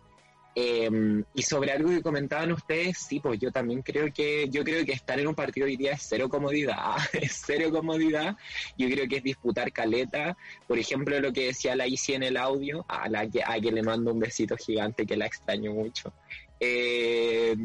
[0.55, 4.85] Eh, y sobre algo que comentaban ustedes, sí, pues yo también creo que yo creo
[4.85, 8.35] que estar en un partido hoy día es cero comodidad, es cero comodidad.
[8.77, 10.37] Yo creo que es disputar caleta.
[10.67, 13.71] Por ejemplo, lo que decía la Isi en el audio, a la que, a que
[13.71, 16.13] le mando un besito gigante que la extraño mucho.
[16.59, 17.55] Eh,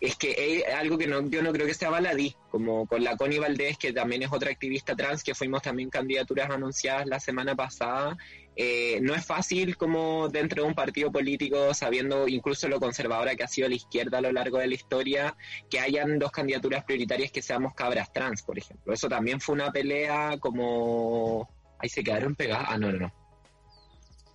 [0.00, 3.16] es que es algo que no, yo no creo que sea baladí, como con la
[3.16, 7.54] Connie Valdés, que también es otra activista trans, que fuimos también candidaturas anunciadas la semana
[7.54, 8.16] pasada.
[8.58, 13.44] Eh, no es fácil como dentro de un partido político, sabiendo incluso lo conservadora que
[13.44, 15.36] ha sido la izquierda a lo largo de la historia,
[15.68, 18.94] que hayan dos candidaturas prioritarias que seamos cabras trans, por ejemplo.
[18.94, 21.48] Eso también fue una pelea como...
[21.78, 22.66] Ahí se quedaron pegadas.
[22.70, 23.12] Ah, no, no, no.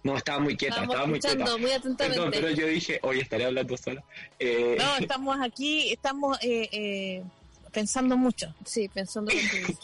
[0.04, 1.36] No, estaba muy quieta, estaba muy quieta.
[1.58, 2.40] muy Perdón, atentamente.
[2.40, 4.04] pero yo dije, oye, estaré hablando sola.
[4.40, 7.24] Eh, No, estamos aquí, estamos eh, eh,
[7.72, 8.54] pensando mucho.
[8.66, 9.32] Sí, pensando
[9.66, 9.80] contigo.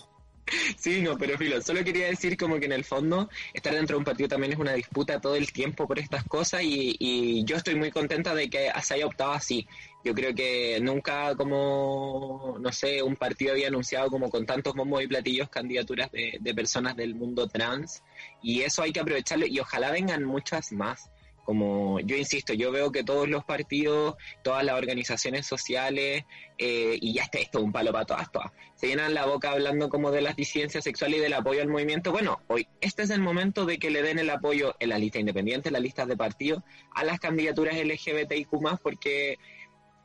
[0.78, 4.00] Sí, no, pero filo, solo quería decir como que en el fondo estar dentro de
[4.00, 7.76] un partido también es una disputa todo el tiempo por estas cosas y, yo estoy
[7.76, 9.68] muy contenta de que se haya optado así.
[10.04, 15.04] Yo creo que nunca como, no sé, un partido había anunciado como con tantos bombos
[15.04, 18.04] y platillos candidaturas de personas del mundo trans
[18.42, 21.10] y eso hay que aprovecharlo y ojalá vengan muchas más
[21.48, 26.26] Como yo insisto, yo veo que todos los partidos, todas las organizaciones sociales,
[26.58, 29.88] eh, y ya está esto, un palo para todas, todas, se llenan la boca hablando
[29.88, 32.12] como de las disidencias sexuales y del apoyo al movimiento.
[32.12, 35.20] Bueno, hoy este es el momento de que le den el apoyo en la lista
[35.20, 38.50] independiente, en las listas de partidos, a las candidaturas LGBTIQ
[38.84, 39.40] porque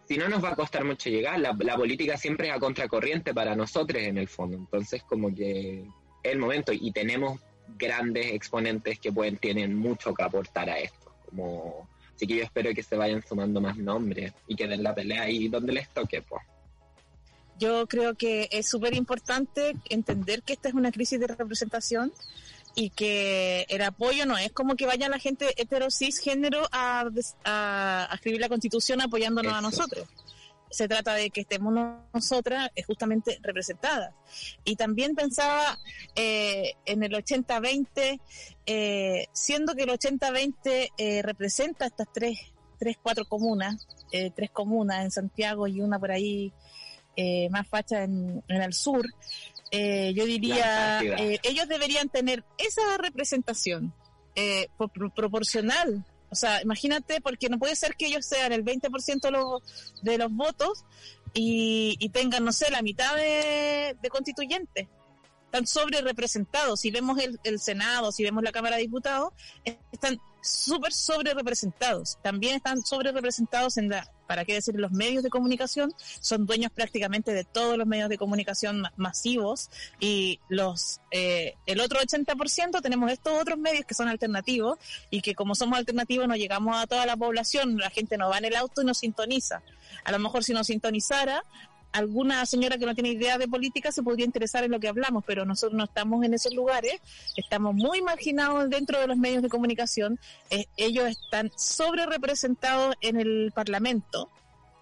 [0.06, 1.40] si no nos va a costar mucho llegar.
[1.40, 4.58] La, la, política siempre es a contracorriente para nosotros en el fondo.
[4.58, 5.80] Entonces, como que
[6.22, 7.40] es el momento y tenemos
[7.76, 11.01] grandes exponentes que pueden tienen mucho que aportar a esto.
[11.34, 14.94] Como, así que yo espero que se vayan sumando más nombres y que den la
[14.94, 16.42] pelea ahí donde les toque, pues.
[17.58, 22.12] Yo creo que es súper importante entender que esta es una crisis de representación
[22.74, 25.88] y que el apoyo no es como que vaya la gente hetero
[26.22, 27.04] género a,
[27.44, 30.08] a, a escribir la constitución apoyándonos a nosotros
[30.72, 31.72] se trata de que estemos
[32.12, 34.14] nosotras eh, justamente representadas.
[34.64, 35.78] Y también pensaba
[36.16, 38.20] eh, en el 80-20,
[38.66, 42.38] eh, siendo que el 80-20 eh, representa estas tres,
[42.78, 43.86] tres, cuatro comunas,
[44.34, 46.52] tres comunas en Santiago y una por ahí
[47.48, 49.06] más facha en, en el sur,
[49.72, 51.00] yo diría,
[51.42, 53.94] ellos deberían tener esa representación
[55.14, 59.94] proporcional o sea, imagínate, porque no puede ser que ellos sean el 20% de los,
[60.00, 60.86] de los votos
[61.34, 64.88] y, tengan, no sé, la mitad de, de constituyentes.
[65.44, 66.80] Están sobre representados.
[66.80, 69.34] Si vemos el, el Senado, si vemos la Cámara de Diputados,
[69.92, 72.16] están súper sobre representados.
[72.22, 75.92] También están sobre representados en la, para qué decir, los medios de comunicación.
[75.98, 79.68] Son dueños prácticamente de todos los medios de comunicación masivos
[80.00, 84.78] y los eh, el otro 80% tenemos estos otros medios que son alternativos
[85.10, 87.76] y que como somos alternativos no llegamos a toda la población.
[87.76, 89.62] La gente no va en el auto y nos sintoniza.
[90.02, 91.44] A lo mejor si nos sintonizara,
[91.92, 95.24] alguna señora que no tiene idea de política se podría interesar en lo que hablamos,
[95.26, 97.00] pero nosotros no estamos en esos lugares,
[97.36, 100.18] estamos muy marginados dentro de los medios de comunicación,
[100.50, 104.30] eh, ellos están sobre representados en el Parlamento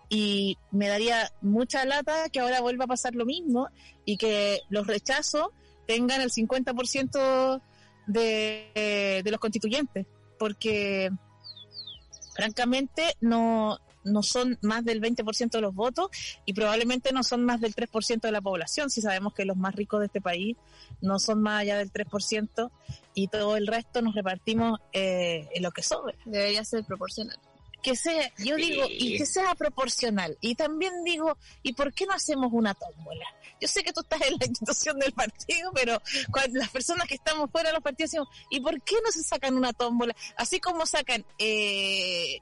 [0.08, 3.68] y me daría mucha lata que ahora vuelva a pasar lo mismo
[4.04, 5.48] y que los rechazos
[5.86, 7.60] tengan el 50%
[8.06, 10.06] de, de los constituyentes,
[10.38, 11.10] porque
[12.34, 16.08] francamente no, no son más del 20% de los votos
[16.44, 19.74] y probablemente no son más del 3% de la población, si sabemos que los más
[19.74, 20.56] ricos de este país
[21.00, 22.70] no son más allá del 3%
[23.14, 26.14] y todo el resto nos repartimos eh, en lo que sobra.
[26.24, 27.38] Debería ser proporcional
[27.80, 30.36] que sea, yo digo, y que sea proporcional.
[30.40, 33.24] Y también digo, ¿y por qué no hacemos una tómbola?
[33.60, 37.14] Yo sé que tú estás en la institución del partido, pero cuando las personas que
[37.14, 40.14] estamos fuera de los partidos decimos, ¿y por qué no se sacan una tómbola?
[40.36, 42.40] Así como sacan eh,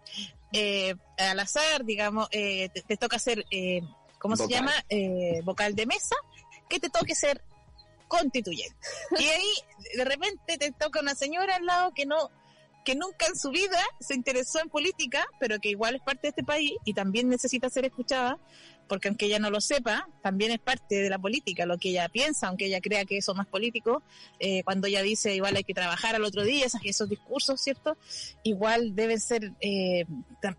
[0.53, 3.83] eh, al azar, digamos, eh, te, toca hacer, eh,
[4.19, 4.73] ¿cómo se llama?
[4.89, 6.17] Eh, vocal de mesa,
[6.69, 7.43] que te toque ser
[8.09, 8.77] constituyente.
[9.19, 9.53] Y ahí
[9.97, 12.31] de repente te toca una señora al lado que no
[12.85, 16.29] que nunca en su vida se interesó en política, pero que igual es parte de
[16.29, 18.39] este país y también necesita ser escuchada,
[18.89, 22.09] porque aunque ella no lo sepa, también es parte de la política, lo que ella
[22.09, 24.03] piensa, aunque ella crea que eso no es político,
[24.41, 27.97] eh, cuando ella dice igual hay que trabajar al otro día, esos, discursos, ¿cierto?
[28.43, 30.05] Igual deben ser, eh,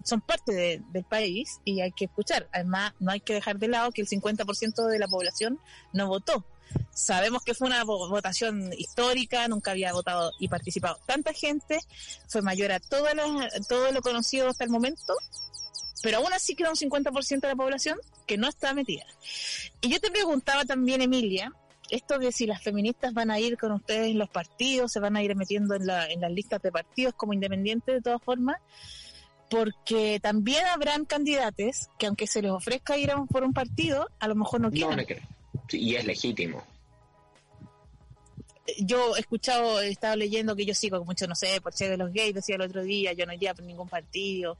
[0.03, 2.47] son parte del país y hay que escuchar.
[2.51, 5.59] Además, no hay que dejar de lado que el 50% de la población
[5.93, 6.45] no votó.
[6.91, 11.79] Sabemos que fue una votación histórica, nunca había votado y participado tanta gente,
[12.27, 15.15] fue mayor a todo lo conocido hasta el momento,
[16.01, 19.05] pero aún así queda un 50% de la población que no está metida.
[19.81, 21.51] Y yo te preguntaba también, Emilia,
[21.89, 25.15] esto de si las feministas van a ir con ustedes en los partidos, se van
[25.15, 28.57] a ir metiendo en, la, en las listas de partidos como independientes de todas formas,
[29.49, 34.27] porque también habrán candidatos que aunque se les ofrezca ir a por un partido, a
[34.27, 34.95] lo mejor no quieren.
[34.95, 35.03] No,
[35.71, 36.63] y es legítimo.
[38.77, 41.97] Yo he escuchado, he estado leyendo que yo sigo mucho, no sé, por ser de
[41.97, 44.59] los gays, decía el otro día, yo no iría por ningún partido.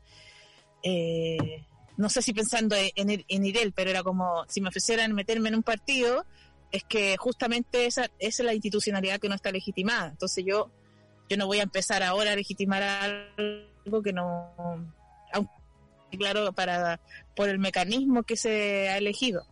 [0.83, 1.65] Eh,
[1.97, 5.55] no sé si pensando en, en Irel, pero era como si me ofrecieran meterme en
[5.55, 6.25] un partido,
[6.71, 10.09] es que justamente esa, esa es la institucionalidad que no está legitimada.
[10.09, 10.71] Entonces yo,
[11.29, 14.53] yo no voy a empezar ahora a legitimar algo que no,
[15.33, 15.51] aunque
[16.17, 16.99] claro, para,
[17.35, 19.45] por el mecanismo que se ha elegido.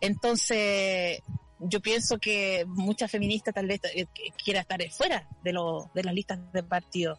[0.00, 1.20] Entonces,
[1.60, 4.06] yo pienso que muchas feministas tal vez eh,
[4.42, 7.18] quiera estar fuera de, lo, de las listas de partido.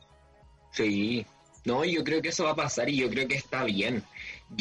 [0.72, 1.26] Sí,
[1.66, 4.04] no, yo creo que eso va a pasar y yo creo que está bien.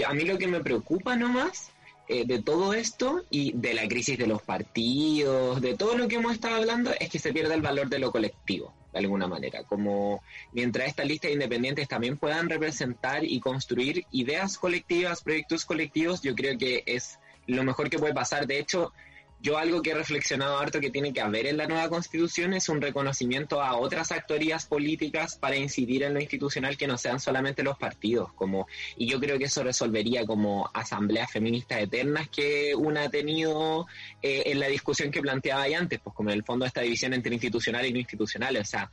[0.06, 1.70] A mí lo que me preocupa nomás
[2.08, 6.16] eh, de todo esto y de la crisis de los partidos, de todo lo que
[6.16, 9.64] hemos estado hablando, es que se pierde el valor de lo colectivo, de alguna manera.
[9.64, 16.34] Como mientras estas listas independientes también puedan representar y construir ideas colectivas, proyectos colectivos, yo
[16.34, 18.46] creo que es lo mejor que puede pasar.
[18.46, 18.92] De hecho,
[19.41, 22.68] yo algo que he reflexionado harto que tiene que haber en la nueva constitución es
[22.68, 27.62] un reconocimiento a otras actorías políticas para incidir en lo institucional que no sean solamente
[27.62, 28.66] los partidos, como
[28.97, 33.86] y yo creo que eso resolvería como asambleas feministas eternas que una ha tenido
[34.22, 37.14] eh, en la discusión que planteaba ahí antes, pues como en el fondo esta división
[37.14, 38.91] entre institucional y no institucional, o sea,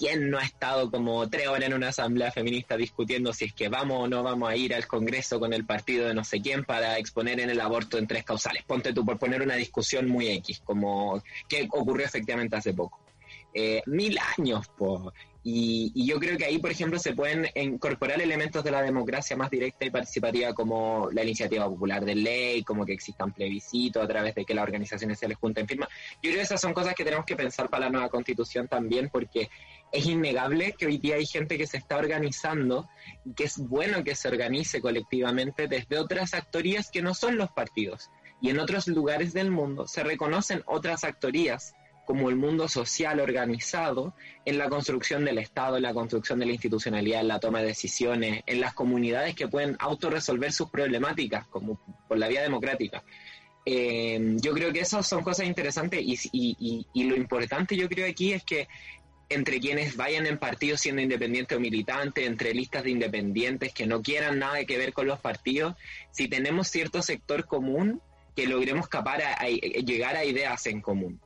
[0.00, 3.68] ¿quién no ha estado como tres horas en una asamblea feminista discutiendo si es que
[3.68, 6.64] vamos o no vamos a ir al Congreso con el partido de no sé quién
[6.64, 8.64] para exponer en el aborto en tres causales?
[8.64, 12.98] Ponte tú por poner una discusión muy X, como que ocurrió efectivamente hace poco.
[13.52, 14.66] Eh, mil años.
[15.42, 19.36] Y, y, yo creo que ahí, por ejemplo, se pueden incorporar elementos de la democracia
[19.36, 24.06] más directa y participativa, como la iniciativa popular de ley, como que existan plebiscitos a
[24.06, 25.88] través de que las organizaciones se les junten firmas.
[26.22, 29.08] Yo creo que esas son cosas que tenemos que pensar para la nueva constitución también,
[29.10, 29.48] porque
[29.92, 32.88] es innegable que hoy día hay gente que se está organizando
[33.24, 37.50] y que es bueno que se organice colectivamente desde otras actorías que no son los
[37.50, 38.10] partidos.
[38.40, 41.74] Y en otros lugares del mundo se reconocen otras actorías
[42.06, 44.14] como el mundo social organizado
[44.44, 47.66] en la construcción del Estado, en la construcción de la institucionalidad, en la toma de
[47.66, 53.04] decisiones, en las comunidades que pueden autorresolver sus problemáticas como por la vía democrática.
[53.64, 58.08] Eh, yo creo que esas son cosas interesantes y, y, y, lo importante yo creo
[58.08, 58.66] aquí es que
[59.30, 64.02] entre quienes vayan en partidos siendo independientes o militantes, entre listas de independientes que no
[64.02, 65.76] quieran nada que ver con los partidos,
[66.10, 68.02] si tenemos cierto sector común,
[68.34, 71.20] que logremos capar a, llegar a ideas en común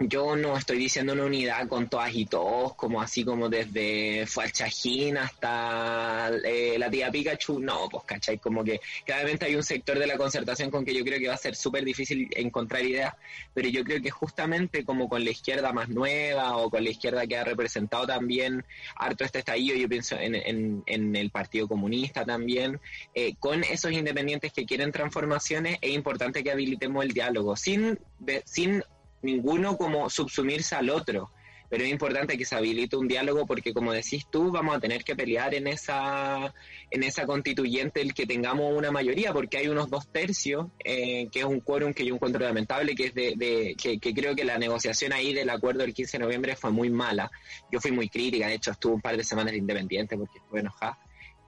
[0.00, 5.16] yo no estoy diciendo una unidad con todas y todos, como así como desde Fuachajín
[5.16, 10.06] hasta eh, la tía Pikachu, no, pues cachai, como que claramente hay un sector de
[10.06, 13.14] la concertación con que yo creo que va a ser súper difícil encontrar ideas,
[13.52, 17.26] pero yo creo que justamente como con la izquierda más nueva o con la izquierda
[17.26, 18.64] que ha representado también
[18.96, 22.80] harto este estallido, yo pienso en, en, en el Partido Comunista también,
[23.14, 27.98] eh, con esos independientes que quieren transformaciones, es importante que habilitemos el diálogo, sin,
[28.44, 28.82] sin
[29.22, 31.30] ninguno como subsumirse al otro.
[31.68, 35.04] Pero es importante que se habilite un diálogo porque, como decís tú, vamos a tener
[35.04, 36.54] que pelear en esa,
[36.90, 41.40] en esa constituyente el que tengamos una mayoría, porque hay unos dos tercios, eh, que
[41.40, 45.12] es un quórum que yo encuentro lamentable, que es de, que, creo que la negociación
[45.12, 47.30] ahí del acuerdo del 15 de noviembre fue muy mala.
[47.70, 50.60] Yo fui muy crítica, de hecho estuve un par de semanas de independiente porque estuve
[50.60, 50.98] enojada.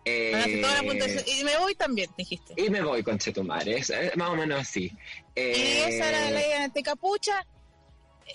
[0.04, 0.62] Eh,
[1.26, 2.54] y me voy también, dijiste.
[2.56, 4.92] Y me voy con Chetumare, es, más o menos así.
[5.34, 7.46] y esa era la ley de Capucha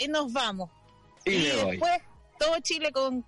[0.09, 0.69] nos vamos.
[1.25, 2.01] Y, después
[2.37, 3.25] todo Chile con...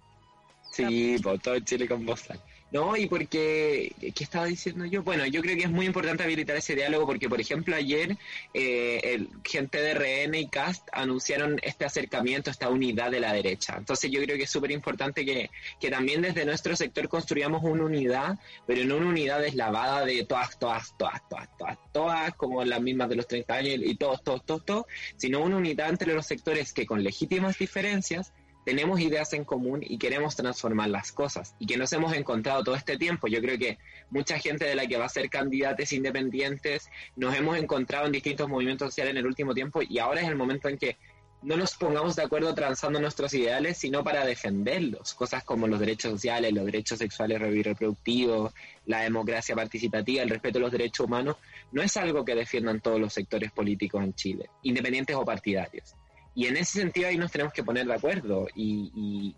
[0.71, 2.23] Sí, pues, todo Chile con vos.
[2.69, 5.01] No, y porque, ¿qué estaba diciendo yo?
[5.01, 8.17] Bueno, yo creo que es muy importante habilitar ese diálogo porque, por ejemplo, ayer
[8.53, 13.75] eh, el, gente de RN y CAST anunciaron este acercamiento, esta unidad de la derecha.
[13.77, 15.49] Entonces yo creo que es súper importante que,
[15.79, 20.59] que también desde nuestro sector construyamos una unidad, pero no una unidad deslavada de todas,
[20.59, 24.45] todas, todas, todas, todas, todas, como las mismas de los 30 años y todos, todos,
[24.45, 28.33] todos, todos, sino una unidad entre los sectores que con legítimas diferencias
[28.67, 32.75] tenemos ideas en común y queremos transformar las cosas y que nos hemos encontrado todo
[32.75, 33.29] este tiempo.
[33.29, 33.77] Yo creo que
[34.09, 38.49] mucha gente de la que va a ser candidatos independientes nos hemos encontrado en distintos
[38.49, 40.97] movimientos sociales en el último tiempo y ahora es el momento en que
[41.43, 45.13] no nos pongamos de acuerdo transando nuestros ideales, sino para defenderlos.
[45.13, 48.53] Cosas como los derechos sociales, los derechos sexuales y reproductivos,
[48.85, 51.37] la democracia participativa, el respeto a los derechos humanos,
[51.71, 55.95] no es algo que defiendan todos los sectores políticos en Chile, independientes o partidarios.
[56.37, 59.33] Y en ese sentido ahí nos tenemos que poner de acuerdo y,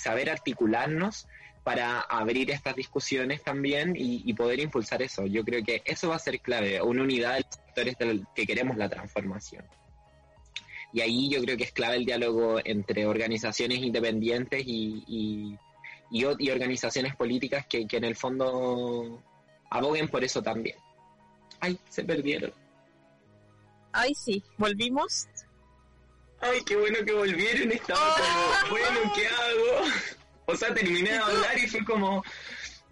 [0.00, 1.26] saber articularnos
[1.64, 5.26] para abrir estas discusiones también y, poder impulsar eso.
[5.26, 7.96] Yo creo que eso va a ser clave, una unidad de los sectores
[8.32, 9.64] que queremos la transformación.
[10.92, 15.58] Y ahí yo creo que es clave el diálogo entre organizaciones independientes y,
[16.48, 19.20] organizaciones políticas que, que en el fondo
[19.68, 20.76] aboguen por eso también.
[21.58, 22.52] Ay, se perdieron.
[23.90, 25.26] Ay, sí, volvimos.
[26.40, 27.72] Ay, qué bueno que volvieron.
[27.72, 29.90] Estaba como, bueno, ¿qué hago?
[30.46, 32.22] O sea, terminé de hablar y fue como,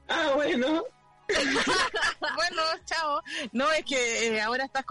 [0.08, 0.84] ah, bueno.
[2.36, 3.22] bueno, chao.
[3.52, 4.84] No, es que eh, ahora estás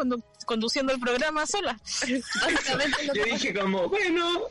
[0.46, 1.80] conduciendo el programa sola.
[3.14, 4.42] Yo dije como, bueno,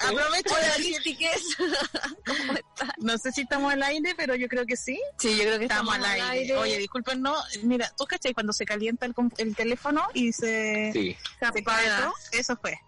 [0.00, 1.18] Aprovecho de decir
[2.98, 5.00] No sé si estamos al aire, pero yo creo que sí.
[5.18, 6.56] Sí, yo creo que estamos, al, aire.
[6.56, 7.34] Oye, disculpen, no.
[7.62, 11.16] Mira, ¿tú cachai cuando se calienta el, el teléfono y se, sí.
[11.40, 12.78] se Eso fue.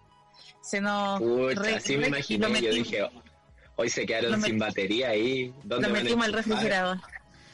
[0.62, 1.20] Se nos.
[1.74, 2.60] así me imaginé.
[2.60, 3.10] Yo dije,
[3.76, 5.54] hoy se quedaron sin batería ahí.
[5.64, 6.98] ¿Dónde lo metimos al refrigerador.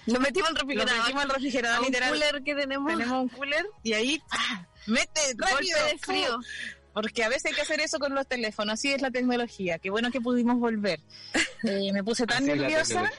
[0.07, 0.99] Lo metimos al refrigerador.
[0.99, 2.93] Lo metimos al refrigerador, un cooler que tenemos.
[2.93, 4.65] Tenemos un cooler y ahí ¡ah!
[4.87, 6.39] mete rápido de frío.
[6.97, 9.79] Porque a veces hay que hacer eso con los teléfonos, así es la tecnología.
[9.79, 10.99] Qué bueno que pudimos volver.
[11.63, 13.11] Eh, me puse tan nerviosa.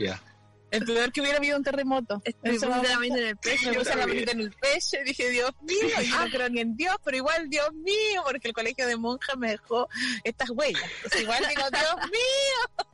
[0.72, 2.20] El peor que hubiera habido un terremoto.
[2.24, 3.70] Estoy literalmente en el pecho.
[3.70, 6.62] me puse la manita en el pecho y dije, Dios mío, yo no creo ni
[6.62, 9.88] en Dios, pero igual, Dios mío, porque el colegio de monjas me dejó
[10.24, 10.82] estas huellas.
[10.98, 12.86] Entonces, igual digo, Dios mío.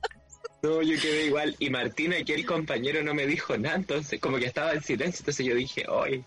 [0.64, 1.56] No, yo quedé igual.
[1.60, 3.76] Y Martín, aquí el compañero, no me dijo nada.
[3.76, 5.22] Entonces, como que estaba en silencio.
[5.22, 6.26] Entonces yo dije, hoy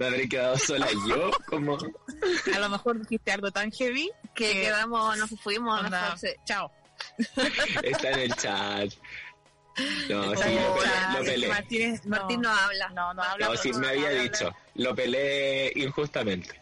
[0.00, 1.30] me habré quedado sola yo.
[1.46, 1.76] Como,
[2.54, 6.72] A lo mejor dijiste algo tan heavy Que que quedamos, nos fuimos, nos chao.
[7.82, 8.90] está en el chat.
[10.08, 11.48] No, sí, lo.
[11.48, 12.88] Martín, es- Martín no habla.
[12.90, 13.46] No, no habla.
[13.48, 14.54] No, sí, me había dicho.
[14.74, 16.60] Lo peleé injustamente.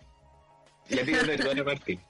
[0.89, 2.01] Le pido perdón a Martín.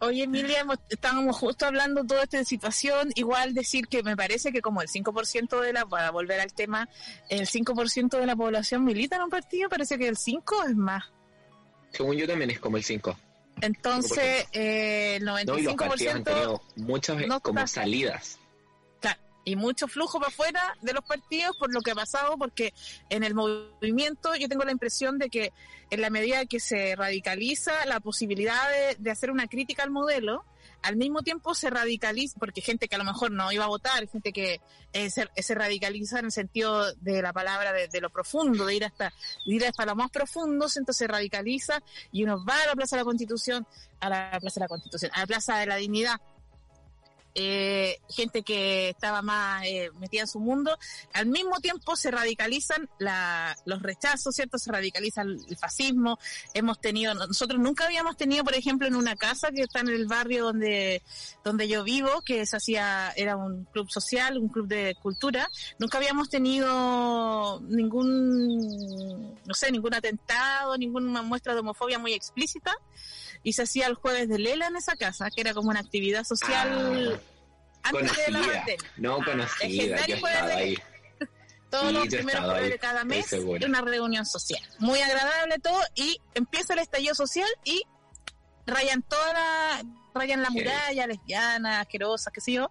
[0.00, 3.10] Oye, Emilia, hemos- estábamos justo hablando toda esta situación.
[3.14, 6.88] Igual decir que me parece que como el 5% de la, para volver al tema,
[7.28, 11.04] el 5% de la población milita en un partido, parece que el 5 es más.
[11.92, 13.16] Según yo también es como el 5.
[13.60, 18.38] Entonces, eh, el No, y los partidos han 95% tenido muchas no como salidas.
[19.44, 22.74] Y mucho flujo para afuera de los partidos por lo que ha pasado, porque
[23.08, 25.52] en el movimiento yo tengo la impresión de que
[25.90, 28.62] en la medida que se radicaliza la posibilidad
[28.98, 30.44] de, hacer una crítica al modelo,
[30.82, 34.06] al mismo tiempo se radicaliza, porque gente que a lo mejor no iba a votar,
[34.08, 34.60] gente que
[34.92, 38.76] eh, se, se radicaliza en el sentido de la palabra de, de lo profundo, de
[38.76, 39.12] ir hasta,
[39.46, 41.82] de ir hasta lo más profundo, entonces se radicaliza
[42.12, 43.66] y uno va a la Plaza de la Constitución,
[44.00, 46.20] a la Plaza de la Constitución, a la Plaza de la Dignidad,
[47.34, 50.76] eh, gente que estaba más eh, metida en su mundo,
[51.12, 54.58] al mismo tiempo se radicalizan la, los rechazos, ¿cierto?
[54.58, 56.18] Se radicaliza el, fascismo.
[56.54, 60.06] Hemos tenido, nosotros nunca habíamos tenido, por ejemplo, en una casa que está en el
[60.06, 61.02] barrio donde,
[61.44, 65.98] donde yo vivo, que se hacía, era un club social, un club de cultura, nunca
[65.98, 72.74] habíamos tenido ningún, no sé, ningún atentado, ninguna muestra de homofobia muy explícita
[73.42, 76.24] y se hacía el jueves de Lela en esa casa, que era como una actividad
[76.24, 77.20] social
[77.82, 78.56] antes de la Conocida.
[78.58, 78.90] pandemia.
[78.96, 79.68] No conocida.
[79.68, 80.78] legendario Yo estaba de- ahí.
[81.70, 84.60] Todos Sí, los primeros jueves de cada mes una reunión social.
[84.80, 87.82] Muy agradable todo y empieza el estallido social y
[88.66, 89.82] rayan toda la,
[90.14, 92.70] rayan la muralla, lesbianas, asquerosas, qué sé yo.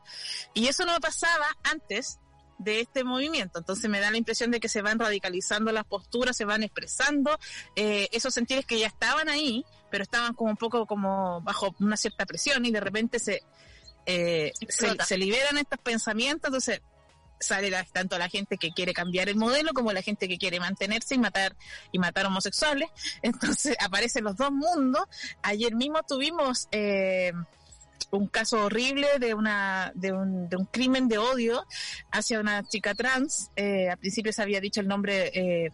[0.53, 2.19] Y eso no pasaba antes
[2.57, 3.59] de este movimiento.
[3.59, 7.39] Entonces me da la impresión de que se van radicalizando las posturas, se van expresando
[7.77, 11.95] eh, esos sentires que ya estaban ahí, pero estaban como un poco como bajo una
[11.95, 13.43] cierta presión y de repente se,
[14.09, 14.51] eh,
[15.05, 16.81] se, liberan estos pensamientos, entonces
[17.39, 20.59] sale la- tanto la gente que quiere cambiar el modelo como la gente que quiere
[20.59, 21.55] mantenerse y matar
[21.91, 22.89] y matar homosexuales.
[23.21, 25.03] Entonces aparecen los dos mundos.
[25.41, 27.31] Ayer mismo tuvimos eh,
[28.11, 31.65] un caso horrible de una de un, de un crimen de odio
[32.11, 33.51] hacia una chica trans.
[33.55, 35.71] Eh, al principio se había dicho el nombre eh,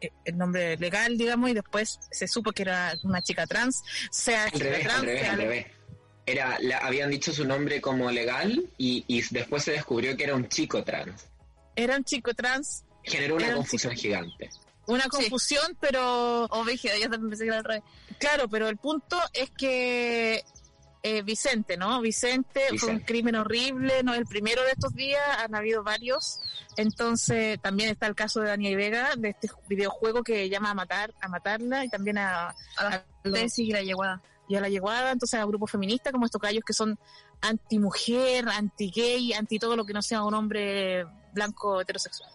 [0.00, 4.44] eh, el nombre legal, digamos, y después se supo que era una chica trans, sea
[4.44, 5.66] Al chica revés, trans, al revés, sea al revés.
[6.26, 10.34] Era, la- habían dicho su nombre como legal y, y después se descubrió que era
[10.34, 11.26] un chico trans.
[11.76, 14.50] era un chico trans, Generó una confusión gigante.
[14.86, 17.82] una confusión, pero O Brígido, yo también pensé que era al revés.
[18.18, 20.42] Claro, pero el punto es que
[21.04, 22.00] eh, Vicente, ¿no?
[22.00, 26.40] Vicente, fue un crimen horrible, no es el primero de estos días, han habido varios.
[26.76, 31.14] Entonces, también está el caso de Dani Vega, de este videojuego que llama a matar,
[31.20, 34.20] a matarla, y también a, A la a tesis y la yeguada.
[34.48, 36.98] Y a la llegada, entonces a grupos feministas como estos gallos que son
[37.40, 42.30] anti-mujer, anti-gay, anti todo lo que no sea un hombre blanco heterosexual.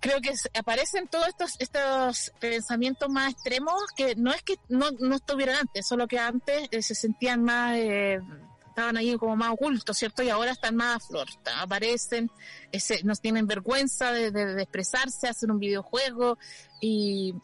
[0.00, 4.90] Creo que se- aparecen todos estos, estos pensamientos más extremos que no es que no,
[4.98, 8.20] no estuvieran antes, solo que antes eh, se sentían más, eh,
[8.68, 10.22] estaban ahí como más ocultos, ¿cierto?
[10.22, 11.26] Y ahora están más a flor,
[11.58, 12.30] aparecen,
[12.72, 16.36] ese, nos tienen vergüenza de, de- de expresarse, hacer un videojuego
[16.82, 17.34] y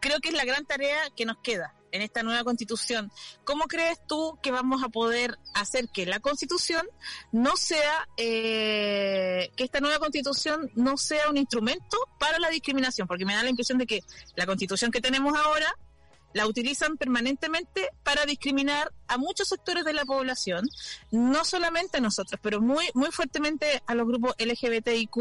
[0.00, 3.10] creo que es la gran tarea que nos queda en esta nueva constitución.
[3.44, 6.86] ¿Cómo crees tú que vamos a poder hacer que la constitución
[7.32, 13.06] no sea, eh, que esta nueva constitución no sea un instrumento para la discriminación?
[13.08, 14.02] Porque me da la impresión de que
[14.34, 15.74] la constitución que tenemos ahora
[16.32, 20.68] la utilizan permanentemente para discriminar a muchos sectores de la población,
[21.10, 25.16] no solamente a nosotros, pero muy, muy fuertemente a los grupos LGBTIQ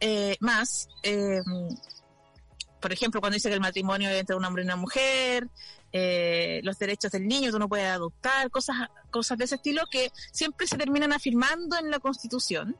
[0.00, 0.88] eh, más.
[1.02, 1.40] eh,
[2.86, 5.48] por ejemplo, cuando dice que el matrimonio entre un hombre y una mujer,
[5.90, 8.76] eh, los derechos del niño, tú no puedes adoptar, cosas,
[9.10, 12.76] cosas de ese estilo que siempre se terminan afirmando en la Constitución,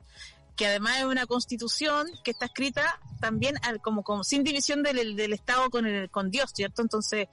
[0.55, 5.17] que además es una Constitución que está escrita también al, como, como sin división del,
[5.17, 6.81] del Estado con, el, con Dios, ¿cierto?
[6.81, 7.27] Entonces,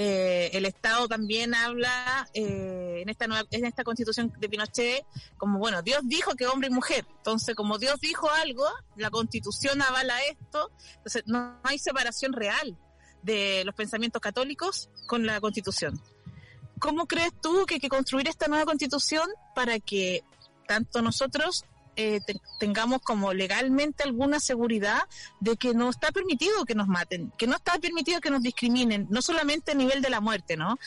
[0.00, 5.04] eh, el Estado también habla eh, en esta nueva, en esta Constitución de Pinochet
[5.36, 9.82] como bueno, Dios dijo que hombre y mujer, entonces como Dios dijo algo, la Constitución
[9.82, 12.78] avala esto, entonces no hay separación real
[13.24, 16.00] de los pensamientos católicos con la Constitución.
[16.78, 20.22] ¿Cómo crees tú que hay que construir esta nueva Constitución para que
[20.68, 21.64] tanto nosotros
[22.00, 25.00] eh, te- tengamos como legalmente alguna seguridad
[25.40, 29.08] de que no está permitido que nos maten, que no está permitido que nos discriminen,
[29.10, 30.78] no solamente a nivel de la muerte, ¿no?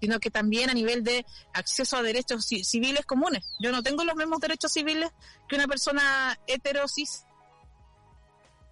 [0.00, 1.24] sino que también a nivel de
[1.54, 3.42] acceso a derechos ci- civiles comunes.
[3.58, 5.10] Yo no tengo los mismos derechos civiles
[5.48, 7.24] que una persona heterosis.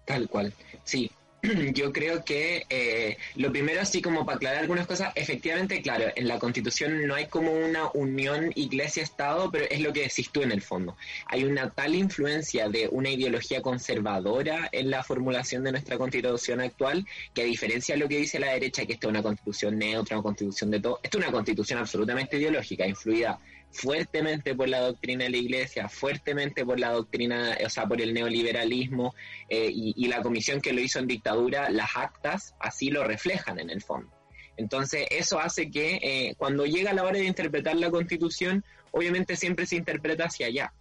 [0.05, 0.53] Tal cual,
[0.83, 1.09] sí.
[1.73, 6.27] Yo creo que eh, lo primero, así como para aclarar algunas cosas, efectivamente, claro, en
[6.29, 10.53] la Constitución no hay como una unión iglesia-estado, pero es lo que decís tú en
[10.53, 10.95] el fondo.
[11.25, 17.05] Hay una tal influencia de una ideología conservadora en la formulación de nuestra Constitución actual,
[17.33, 20.15] que a diferencia de lo que dice la derecha, que esta es una Constitución neutra,
[20.15, 23.37] una Constitución de todo, esta es una Constitución absolutamente ideológica, influida
[23.73, 28.13] fuertemente por la doctrina de la iglesia, fuertemente por la doctrina, o sea, por el
[28.13, 29.15] neoliberalismo
[29.49, 33.69] eh, y, la comisión que lo hizo en dictadura, las actas así lo reflejan en
[33.69, 34.11] el fondo.
[34.57, 39.65] Entonces, eso hace que eh, cuando llega la hora de interpretar la constitución, obviamente siempre
[39.65, 40.73] se interpreta hacia allá.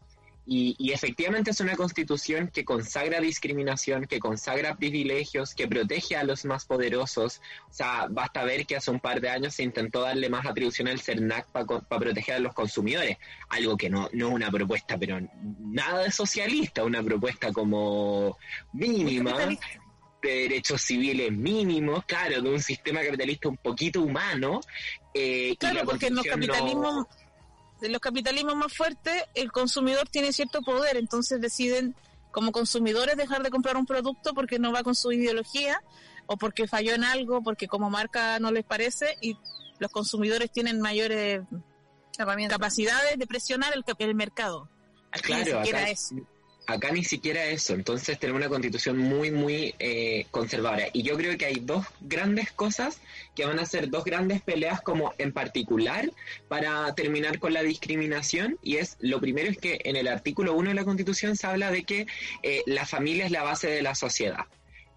[0.45, 6.25] Y, y efectivamente es una constitución que consagra discriminación, que consagra privilegios, que protege a
[6.25, 7.41] los más poderosos.
[7.71, 10.89] O sea, basta ver que hace un par de años se intentó darle más atribución
[10.89, 11.65] al CERNAC para
[12.01, 13.19] proteger a los consumidores,
[13.51, 15.21] algo que no, no es una propuesta, pero
[15.61, 18.37] nada de socialista, una propuesta como
[18.73, 19.59] mínima de
[20.23, 24.61] derechos civiles mínimos, claro, de un sistema capitalista un poquito humano.
[25.15, 27.07] eh, Claro, la porque en los no- capitalismos,
[27.89, 31.95] los capitalismos más fuertes, el consumidor tiene cierto poder, entonces deciden
[32.31, 35.83] como consumidores dejar de comprar un producto porque no va con su ideología
[36.27, 39.37] o porque falló en algo, porque como marca no les parece y
[39.79, 41.43] los consumidores tienen mayores
[42.49, 44.69] capacidades de presionar el, cap- el mercado.
[45.11, 46.15] Aquí Claro, ni siquiera acá, es.
[46.67, 47.75] Acá ni siquiera eso.
[47.75, 50.87] Entonces tenemos una constitución muy, muy eh, conservadora.
[50.93, 53.01] Y yo creo que hay dos grandes cosas
[53.35, 56.11] que van a ser dos grandes peleas como en particular
[56.49, 58.59] para terminar con la discriminación.
[58.63, 61.71] Y es, lo primero es que en el artículo 1 de la constitución se habla
[61.71, 62.07] de que
[62.43, 64.47] eh, la familia es la base de la sociedad.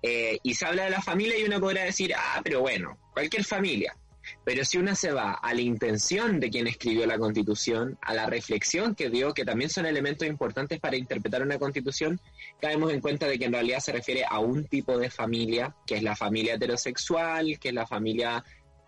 [0.02, 3.44] Eh, y se habla de la familia y uno podrá decir, ah, pero bueno, cualquier
[3.44, 3.96] familia.
[4.46, 8.28] Pero si uno se va a la intención de quien escribió la constitución, a la
[8.28, 12.22] reflexión que dio, que también son elementos importantes para interpretar una constitución,
[12.62, 15.96] caemos en cuenta de que en realidad se refiere a un tipo de familia, que
[15.96, 18.46] es la familia heterosexual, que es la familia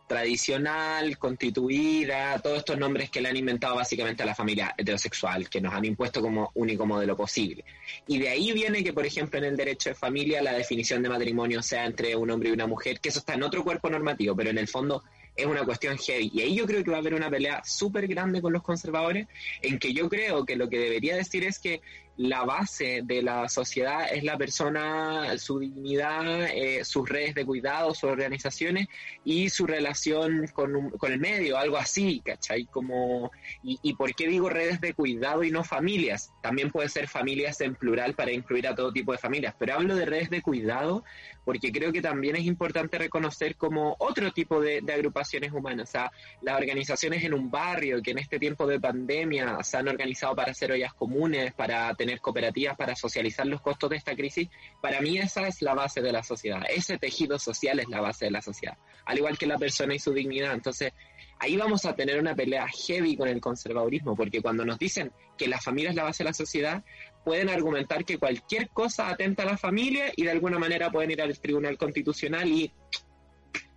[0.08, 5.60] tradicional, constituida, todos estos nombres que le han inventado básicamente a la familia heterosexual, que
[5.60, 7.66] nos han impuesto como único modelo posible.
[8.08, 11.10] Y de ahí viene que, por ejemplo, en el derecho de familia la definición de
[11.10, 14.36] matrimonio sea entre un hombre y una mujer, que eso está en otro cuerpo normativo,
[14.36, 15.04] pero en el fondo
[15.38, 16.32] es una cuestión heavy.
[16.34, 19.28] Y ahí yo creo que va a haber una pelea súper grande con los conservadores,
[19.62, 21.82] en que yo creo que lo que debería decir es que
[22.18, 27.94] la base de la sociedad es la persona, su dignidad, eh, sus redes de cuidado,
[27.94, 28.88] sus organizaciones
[29.24, 32.66] y su relación con, un- con el medio, algo así, ¿cachai?
[32.66, 33.32] Como,
[33.64, 36.32] y, ¿Y por qué digo redes de cuidado y no familias?
[36.42, 39.96] También puede ser familias en plural para incluir a todo tipo de familias, pero hablo
[39.96, 41.04] de redes de cuidado
[41.46, 45.92] porque creo que también es importante reconocer como otro tipo de, de agrupaciones humanas, o
[45.92, 46.12] sea,
[46.42, 50.52] las organizaciones en un barrio que en este tiempo de pandemia se han organizado para
[50.52, 54.50] hacer ollas comunes, para tener cooperativas, para socializar los costos de esta crisis,
[54.82, 58.26] para mí esa es la base de la sociedad, ese tejido social es la base
[58.26, 60.94] de la sociedad, al igual que la persona y su dignidad, entonces
[61.40, 65.48] ahí vamos a tener una pelea heavy con el conservadurismo, porque cuando nos dicen que
[65.48, 66.84] la familia es la base de la sociedad,
[67.24, 71.22] pueden argumentar que cualquier cosa atenta a la familia y de alguna manera pueden ir
[71.22, 72.72] al Tribunal Constitucional y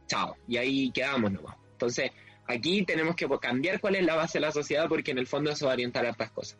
[0.06, 1.56] chao, y ahí quedamos nomás.
[1.72, 2.10] Entonces,
[2.46, 5.50] aquí tenemos que cambiar cuál es la base de la sociedad porque en el fondo
[5.50, 6.58] eso va a orientar a otras cosas.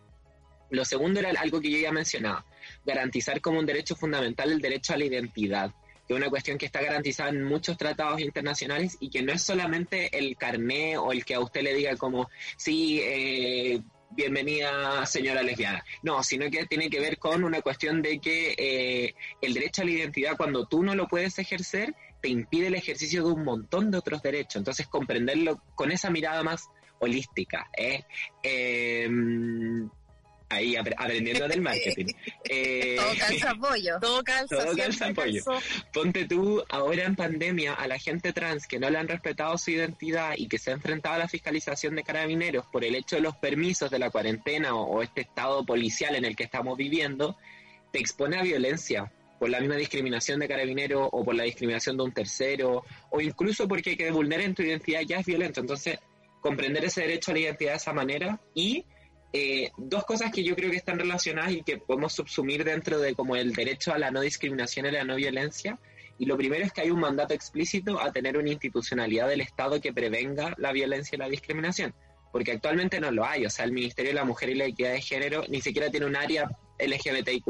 [0.71, 2.45] Lo segundo era algo que yo ya mencionaba,
[2.85, 5.73] garantizar como un derecho fundamental el derecho a la identidad,
[6.07, 9.43] que es una cuestión que está garantizada en muchos tratados internacionales y que no es
[9.43, 15.43] solamente el carné o el que a usted le diga como, sí, eh, bienvenida señora
[15.43, 15.85] lesbiana.
[16.03, 19.85] No, sino que tiene que ver con una cuestión de que eh, el derecho a
[19.85, 23.91] la identidad, cuando tú no lo puedes ejercer, te impide el ejercicio de un montón
[23.91, 24.57] de otros derechos.
[24.57, 26.69] Entonces, comprenderlo con esa mirada más
[26.99, 27.69] holística.
[27.77, 28.05] ¿eh?
[28.43, 29.09] Eh,
[30.51, 32.07] ahí ap- aprendiendo del marketing.
[32.53, 33.99] Eh, Todo calza apoyo.
[34.01, 35.53] Todo calza, Todo calza calzó.
[35.93, 39.71] Ponte tú ahora en pandemia a la gente trans que no le han respetado su
[39.71, 43.23] identidad y que se ha enfrentado a la fiscalización de carabineros por el hecho de
[43.23, 47.37] los permisos de la cuarentena o, o este estado policial en el que estamos viviendo,
[47.93, 52.03] te expone a violencia por la misma discriminación de carabinero o por la discriminación de
[52.03, 55.61] un tercero o incluso porque que vulneren tu identidad ya es violento.
[55.61, 55.99] Entonces,
[56.41, 58.85] comprender ese derecho a la identidad de esa manera y
[59.33, 63.15] eh, dos cosas que yo creo que están relacionadas y que podemos subsumir dentro de
[63.15, 65.79] como el derecho a la no discriminación y la no violencia.
[66.19, 69.81] Y lo primero es que hay un mandato explícito a tener una institucionalidad del Estado
[69.81, 71.95] que prevenga la violencia y la discriminación.
[72.33, 73.47] Porque actualmente no lo hay.
[73.47, 76.07] O sea, el Ministerio de la Mujer y la Equidad de Género ni siquiera tiene
[76.07, 77.47] un área LGBTIQ+.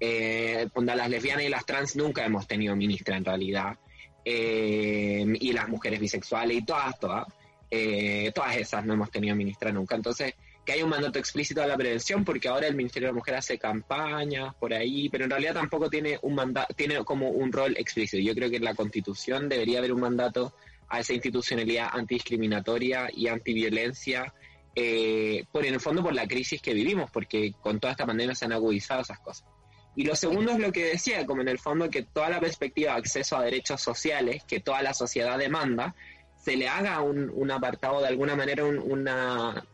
[0.00, 3.78] Eh, las lesbianas y las trans nunca hemos tenido ministra en realidad.
[4.24, 7.26] Eh, y las mujeres bisexuales y todas, todas.
[7.70, 9.94] Eh, todas esas no hemos tenido ministra nunca.
[9.94, 10.34] Entonces,
[10.66, 13.36] que hay un mandato explícito a la prevención, porque ahora el Ministerio de la Mujer
[13.36, 17.76] hace campañas por ahí, pero en realidad tampoco tiene un mandato, tiene como un rol
[17.78, 18.20] explícito.
[18.20, 20.52] Yo creo que en la Constitución debería haber un mandato
[20.88, 24.34] a esa institucionalidad antidiscriminatoria y antiviolencia,
[24.74, 28.34] eh, por en el fondo por la crisis que vivimos, porque con toda esta pandemia
[28.34, 29.48] se han agudizado esas cosas.
[29.94, 32.92] Y lo segundo es lo que decía, como en el fondo que toda la perspectiva
[32.92, 35.94] de acceso a derechos sociales que toda la sociedad demanda,
[36.36, 39.64] se le haga un, apartado de alguna manera, una,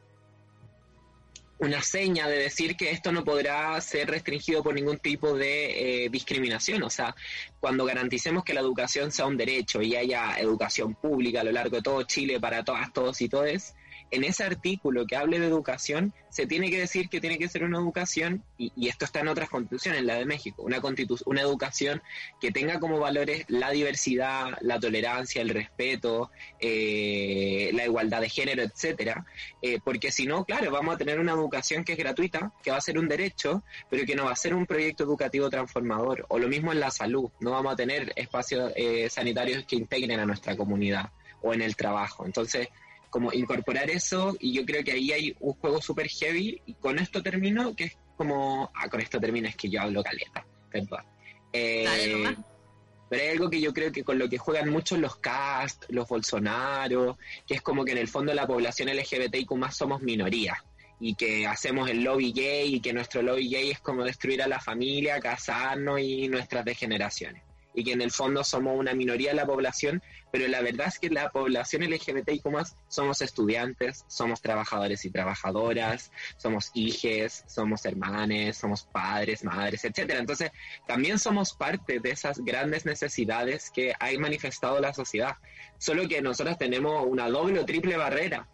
[1.59, 6.09] una seña de decir que esto no podrá ser restringido por ningún tipo de eh,
[6.09, 6.83] discriminación.
[6.83, 7.15] O sea,
[7.61, 11.77] cuando garanticemos que la educación sea un derecho y haya educación pública a lo largo
[11.77, 13.75] de todo Chile para todas, todos y todes,
[14.13, 17.65] en ese artículo que hable de educación, se tiene que decir que tiene que ser
[17.65, 20.81] una educación, y, esto está en otras constituciones, la de México, una,
[21.25, 22.03] una educación
[22.39, 28.63] que tenga como valores la diversidad, la tolerancia, el respeto, eh, la igualdad de género,
[28.63, 29.25] etcétera,
[29.63, 32.77] eh, porque si no, claro, vamos a tener una educación que es gratuita, que va
[32.77, 36.39] a ser un derecho, pero que no va a ser un proyecto educativo transformador, o
[36.39, 40.27] lo mismo en la salud, no vamos a tener espacios eh, sanitarios que integren a
[40.27, 41.11] nuestra comunidad
[41.41, 42.25] o en el trabajo.
[42.25, 42.69] Entonces,
[43.13, 46.99] como incorporar eso y yo creo que ahí hay un juego súper heavy y con
[46.99, 51.05] esto termino, que es como, ah, con esto termino, es que yo hablo caleta, perdón.
[51.53, 52.35] Eh,
[53.11, 56.09] pero hay algo que yo creo que con lo que juegan mucho los cast, los
[56.09, 60.65] Bolsonaro, que es como que en el fondo la población LGBTIQ más somos minoría
[60.99, 64.49] y que hacemos el lobby gay y que nuestro lobby gay es como destruir a
[64.49, 67.43] la familia, casarnos y nuestras degeneraciones
[67.75, 70.99] y que en el fondo somos una minoría de la población, pero la verdad es
[70.99, 78.57] que la población LGBTIQ más somos estudiantes, somos trabajadores y trabajadoras, somos hijes, somos hermanes,
[78.57, 80.21] somos padres, madres, etcétera.
[80.21, 80.51] Entonces,
[80.87, 85.37] también somos parte de esas grandes necesidades que ha manifestado la sociedad,
[85.79, 88.49] solo que nosotros tenemos una doble o triple barrera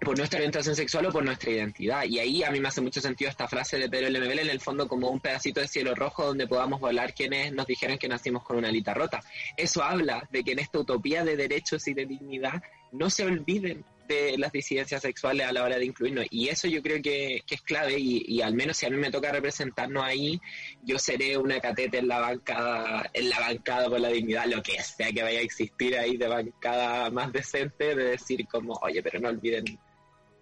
[0.00, 2.04] por nuestra orientación sexual o por nuestra identidad.
[2.04, 4.60] Y ahí a mí me hace mucho sentido esta frase de Pedro Lemebel en el
[4.60, 8.42] fondo como un pedacito de cielo rojo donde podamos volar quienes nos dijeron que nacimos
[8.42, 9.22] con una alita rota.
[9.56, 13.84] Eso habla de que en esta utopía de derechos y de dignidad no se olviden
[14.08, 16.26] de las disidencias sexuales a la hora de incluirnos.
[16.30, 19.30] Y eso yo creo que, es clave y, al menos si a mí me toca
[19.30, 20.40] representarnos ahí,
[20.82, 24.82] yo seré una catete en la bancada, en la bancada por la dignidad, lo que
[24.82, 29.20] sea que vaya a existir ahí de bancada más decente, de decir como, oye, pero
[29.20, 29.78] no olviden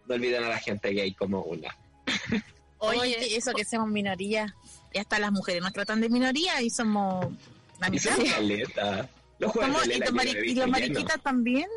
[0.08, 1.76] no olviden a la gente gay como una.
[2.78, 4.54] Oye, eso que somos minoría,
[4.92, 7.26] y hasta las mujeres nos tratan de minoría y somos
[7.80, 8.16] la mitad.
[9.38, 9.52] Los
[10.44, 11.68] y, los mariquitas también.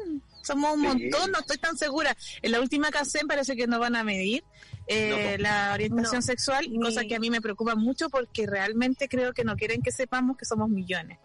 [0.43, 2.17] Somos un montón, no estoy tan segura.
[2.41, 4.43] En la última CACEN parece que no van a medir
[4.87, 9.43] eh, la orientación sexual, cosa que a mí me preocupa mucho porque realmente creo que
[9.43, 11.19] no quieren que sepamos que somos millones.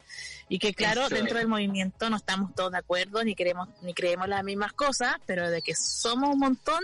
[0.48, 4.28] Y que claro, dentro del movimiento no estamos todos de acuerdo, ni queremos, ni creemos
[4.28, 6.82] las mismas cosas, pero de que somos un montón,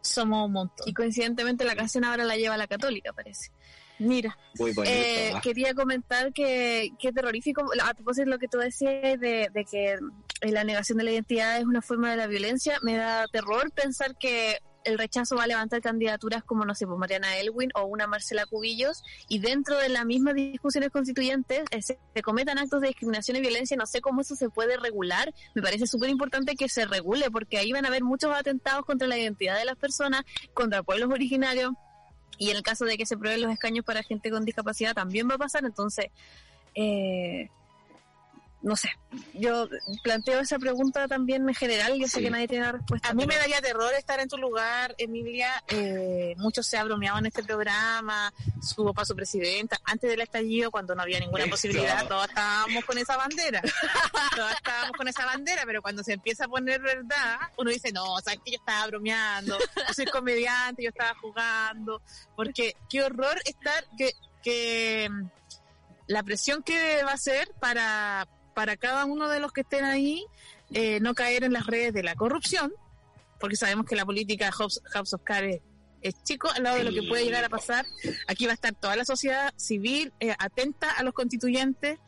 [0.00, 0.88] somos un montón.
[0.88, 3.50] Y coincidentemente la canción ahora la lleva la católica, parece.
[3.98, 4.38] Mira,
[4.84, 9.64] eh, quería comentar que, que terrorífico, a propósito de lo que tú decías de, de
[9.64, 9.98] que
[10.42, 14.16] la negación de la identidad es una forma de la violencia, me da terror pensar
[14.16, 18.06] que el rechazo va a levantar candidaturas como, no sé, pues Mariana Elwin o una
[18.06, 23.36] Marcela Cubillos, y dentro de las mismas discusiones constituyentes eh, se, cometan actos de discriminación
[23.36, 26.86] y violencia, no sé cómo eso se puede regular, me parece súper importante que se
[26.86, 30.22] regule, porque ahí van a haber muchos atentados contra la identidad de las personas,
[30.54, 31.72] contra pueblos originarios,
[32.38, 35.28] y en el caso de que se prueben los escaños para gente con discapacidad también
[35.28, 36.06] va a pasar, entonces...
[36.74, 37.48] Eh,
[38.60, 38.90] no sé,
[39.34, 39.68] yo
[40.02, 43.08] planteo esa pregunta también en general, yo sé que nadie tiene la respuesta.
[43.08, 45.62] A mí me daría terror estar en tu lugar, Emilia.
[45.68, 49.78] Eh, mucho se ha bromeado en este programa, subo para su presidenta.
[49.84, 53.62] Antes del estallido, cuando no había ninguna posibilidad, todos estábamos con esa bandera.
[54.34, 58.18] todos estábamos con esa bandera, pero cuando se empieza a poner verdad, uno dice, no,
[58.24, 62.02] sabes que yo estaba bromeando, yo soy comediante, yo estaba jugando.
[62.34, 64.10] Porque qué horror estar, que,
[64.42, 65.28] que mm,
[66.08, 68.26] la presión que va a ser para
[68.58, 70.26] para cada uno de los que estén ahí
[70.72, 72.72] eh, no caer en las redes de la corrupción,
[73.38, 74.80] porque sabemos que la política House,
[75.12, 75.60] of Cards
[76.02, 77.86] es, chico al lado de lo que puede llegar a pasar.
[78.26, 82.00] Aquí va a estar toda la sociedad civil eh, atenta a los constituyentes.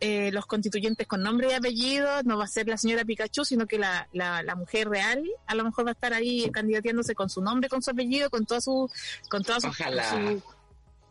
[0.00, 3.66] Eh, los constituyentes con nombre y apellido, no va a ser la señora Pikachu, sino
[3.66, 7.40] que la, la, mujer real a lo mejor va a estar ahí candidateándose con su
[7.40, 8.90] nombre, con su apellido, con toda su,
[9.30, 9.68] con toda su,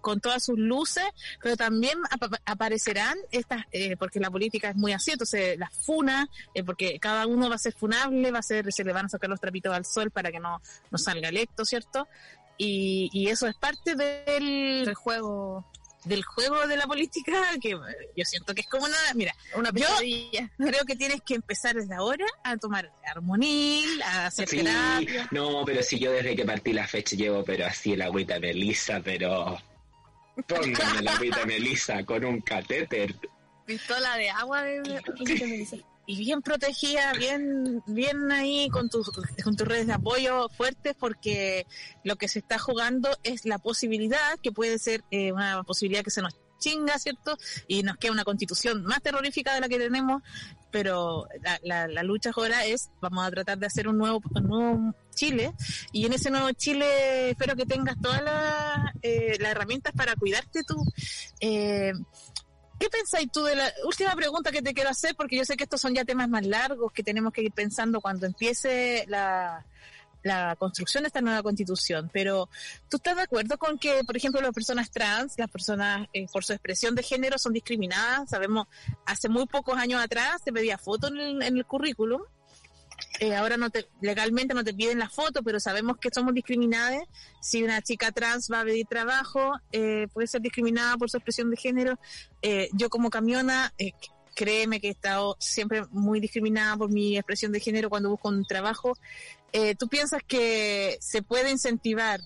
[0.03, 1.05] con todas sus luces,
[1.41, 1.97] pero también
[2.45, 7.25] aparecerán estas, eh, porque la política es muy así, entonces las funas, eh, porque cada
[7.25, 9.73] uno va a ser funable, va a ser, se le van a sacar los trapitos
[9.73, 12.07] al sol para que no, no salga electo, ¿cierto?
[12.57, 15.65] y, y eso es parte del, El juego,
[16.05, 17.31] del juego de la política
[17.61, 20.51] que yo siento que es como una, mira, una Yo- pesadilla.
[20.57, 25.27] creo que tienes que empezar desde ahora a tomar armonil, a hacer Sí, terapia.
[25.31, 29.01] no, pero si yo desde que partí la fecha llevo, pero así el agüita melisa,
[29.03, 29.57] pero
[30.47, 33.15] póngame la agüita melisa con un catéter.
[33.65, 35.77] Pistola de agua de, Melissa.
[36.05, 39.09] y bien protegida, bien, bien ahí con tus,
[39.43, 41.65] con tus redes de apoyo fuertes, porque
[42.03, 46.11] lo que se está jugando es la posibilidad, que puede ser eh, una posibilidad que
[46.11, 47.37] se nos chinga, ¿cierto?
[47.67, 50.21] Y nos queda una constitución más terrorífica de la que tenemos,
[50.71, 54.21] pero la, la, la lucha ahora es, vamos a tratar de hacer un nuevo,
[55.13, 55.53] Chile,
[55.91, 60.63] y en ese nuevo Chile espero que tengas todas las, eh, las herramientas para cuidarte
[60.63, 60.75] tú.
[61.39, 61.93] Eh,
[62.79, 65.15] ¿Qué pensáis tú de la última pregunta que te quiero hacer?
[65.15, 68.01] Porque yo sé que estos son ya temas más largos que tenemos que ir pensando
[68.01, 69.65] cuando empiece la,
[70.23, 72.09] la construcción de esta nueva constitución.
[72.11, 72.49] Pero,
[72.89, 76.43] ¿tú estás de acuerdo con que, por ejemplo, las personas trans, las personas eh, por
[76.43, 78.29] su expresión de género son discriminadas?
[78.29, 78.67] Sabemos,
[79.05, 82.21] hace muy pocos años atrás se pedía foto en el, en el currículum.
[83.19, 87.03] Eh, ahora no te, legalmente no te piden la foto, pero sabemos que somos discriminadas.
[87.41, 91.49] Si una chica trans va a pedir trabajo, eh, puede ser discriminada por su expresión
[91.49, 91.99] de género.
[92.41, 93.91] Eh, yo como camiona, eh,
[94.35, 98.45] créeme que he estado siempre muy discriminada por mi expresión de género cuando busco un
[98.45, 98.97] trabajo.
[99.53, 102.19] Eh, ¿Tú piensas que se puede incentivar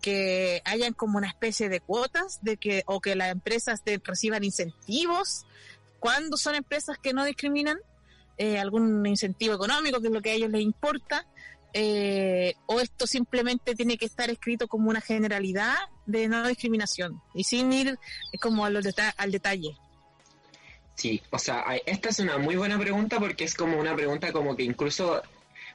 [0.00, 5.46] que hayan como una especie de cuotas de que o que las empresas reciban incentivos
[5.98, 7.78] cuando son empresas que no discriminan?
[8.38, 11.26] Eh, algún incentivo económico, que es lo que a ellos les importa,
[11.72, 15.74] eh, o esto simplemente tiene que estar escrito como una generalidad
[16.04, 17.98] de no discriminación y sin ir
[18.40, 19.76] como al detalle.
[20.94, 24.56] Sí, o sea, esta es una muy buena pregunta porque es como una pregunta como
[24.56, 25.22] que incluso,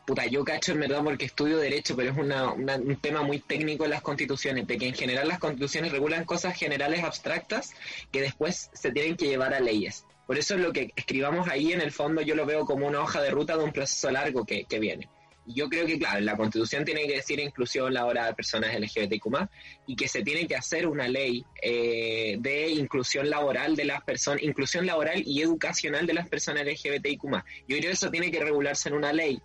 [0.05, 3.85] puta, yo cacho en verdad porque estudio derecho, pero es una, un tema muy técnico
[3.85, 7.73] en las constituciones, de que en general las constituciones regulan cosas generales abstractas
[8.11, 10.05] que después se tienen que llevar a leyes.
[10.27, 13.21] Por eso lo que escribamos ahí en el fondo yo lo veo como una hoja
[13.21, 15.09] de ruta de un proceso largo que, que viene.
[15.45, 19.49] Yo creo que, claro, la constitución tiene que decir inclusión laboral de personas LGBTQ+,
[19.87, 24.43] y que se tiene que hacer una ley eh, de inclusión laboral de las personas,
[24.43, 27.23] inclusión laboral y educacional de las personas LGBTIQ+.
[27.23, 29.41] Yo creo que eso tiene que regularse en una ley,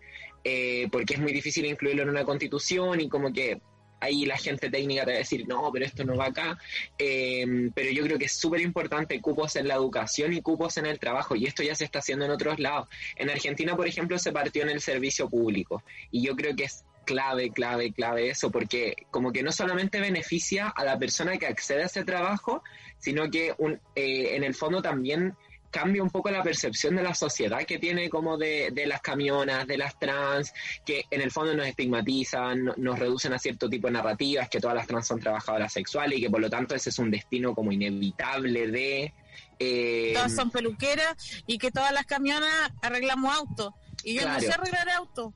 [0.49, 3.61] eh, porque es muy difícil incluirlo en una constitución y como que
[3.99, 6.57] ahí la gente técnica te va a decir, no, pero esto no va acá.
[6.97, 10.87] Eh, pero yo creo que es súper importante cupos en la educación y cupos en
[10.87, 12.87] el trabajo, y esto ya se está haciendo en otros lados.
[13.17, 15.83] En Argentina, por ejemplo, se partió en el servicio público,
[16.13, 20.69] y yo creo que es clave, clave, clave eso, porque como que no solamente beneficia
[20.69, 22.63] a la persona que accede a ese trabajo,
[22.99, 25.35] sino que un, eh, en el fondo también
[25.71, 29.67] cambia un poco la percepción de la sociedad que tiene como de, de las camionas,
[29.67, 30.53] de las trans,
[30.85, 34.61] que en el fondo nos estigmatizan, no- nos reducen a cierto tipo de narrativas, que
[34.61, 37.55] todas las trans son trabajadoras sexuales y que por lo tanto ese es un destino
[37.55, 39.15] como inevitable de...
[39.59, 41.15] eh, Todas son peluqueras
[41.47, 43.73] y que todas las camionas arreglamos autos.
[44.05, 44.41] Y yo no Claro.
[44.41, 45.33] sé arreglar autos.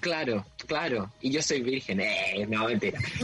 [0.00, 1.10] Claro, claro.
[1.20, 2.00] Y yo soy virgen.
[2.00, 2.98] Eh, no, mentira.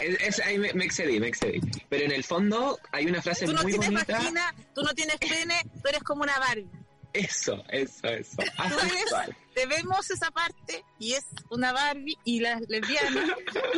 [0.00, 1.60] Eh, es- es- ahí me, me excedí, me excedí.
[1.88, 4.12] Pero en el fondo hay una frase Tú no muy tienes bonita.
[4.18, 6.68] vagina, tú no tienes pene, tú eres como una Barbie.
[7.12, 8.36] Eso, eso, eso.
[8.36, 13.30] Tú eres, te vemos esa parte y es una Barbie y las lesbianas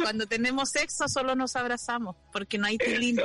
[0.02, 3.18] cuando tenemos sexo solo nos abrazamos porque no hay tilín.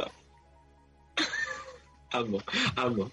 [2.12, 2.40] Amo,
[2.76, 3.12] amo.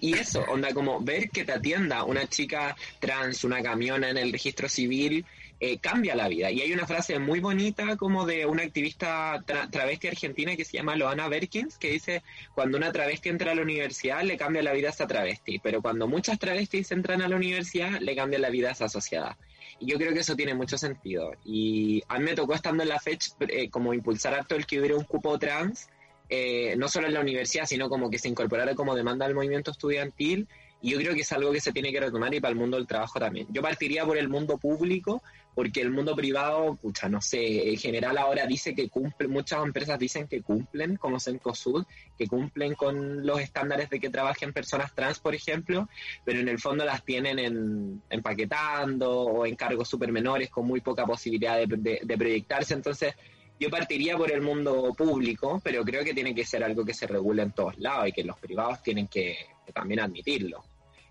[0.00, 4.32] Y eso, onda, como ver que te atienda una chica trans, una camiona en el
[4.32, 5.24] registro civil,
[5.60, 6.50] eh, cambia la vida.
[6.50, 10.76] Y hay una frase muy bonita como de una activista tra- travesti argentina que se
[10.76, 12.22] llama Loana Berkins, que dice,
[12.54, 15.80] cuando una travesti entra a la universidad, le cambia la vida a esa travesti, pero
[15.80, 19.36] cuando muchas travestis entran a la universidad, le cambia la vida a esa sociedad.
[19.80, 21.32] Y yo creo que eso tiene mucho sentido.
[21.44, 24.78] Y a mí me tocó estando en la FECH eh, como impulsar harto el que
[24.78, 25.88] hubiera un cupo trans,
[26.28, 29.70] eh, no solo en la universidad, sino como que se incorporara como demanda al movimiento
[29.70, 30.48] estudiantil.
[30.80, 32.76] Y yo creo que es algo que se tiene que retomar y para el mundo
[32.76, 33.46] del trabajo también.
[33.50, 35.22] Yo partiría por el mundo público,
[35.54, 39.98] porque el mundo privado, pucha, no sé, en general ahora dice que cumple, muchas empresas
[39.98, 41.86] dicen que cumplen, como Cencosud,
[42.18, 45.88] que cumplen con los estándares de que trabajen personas trans, por ejemplo,
[46.22, 50.82] pero en el fondo las tienen en, empaquetando o en cargos súper menores con muy
[50.82, 52.74] poca posibilidad de proyectarse.
[52.74, 53.14] Entonces,
[53.58, 57.06] yo partiría por el mundo público, pero creo que tiene que ser algo que se
[57.06, 59.36] regule en todos lados y que los privados tienen que,
[59.72, 60.64] también admitirlo.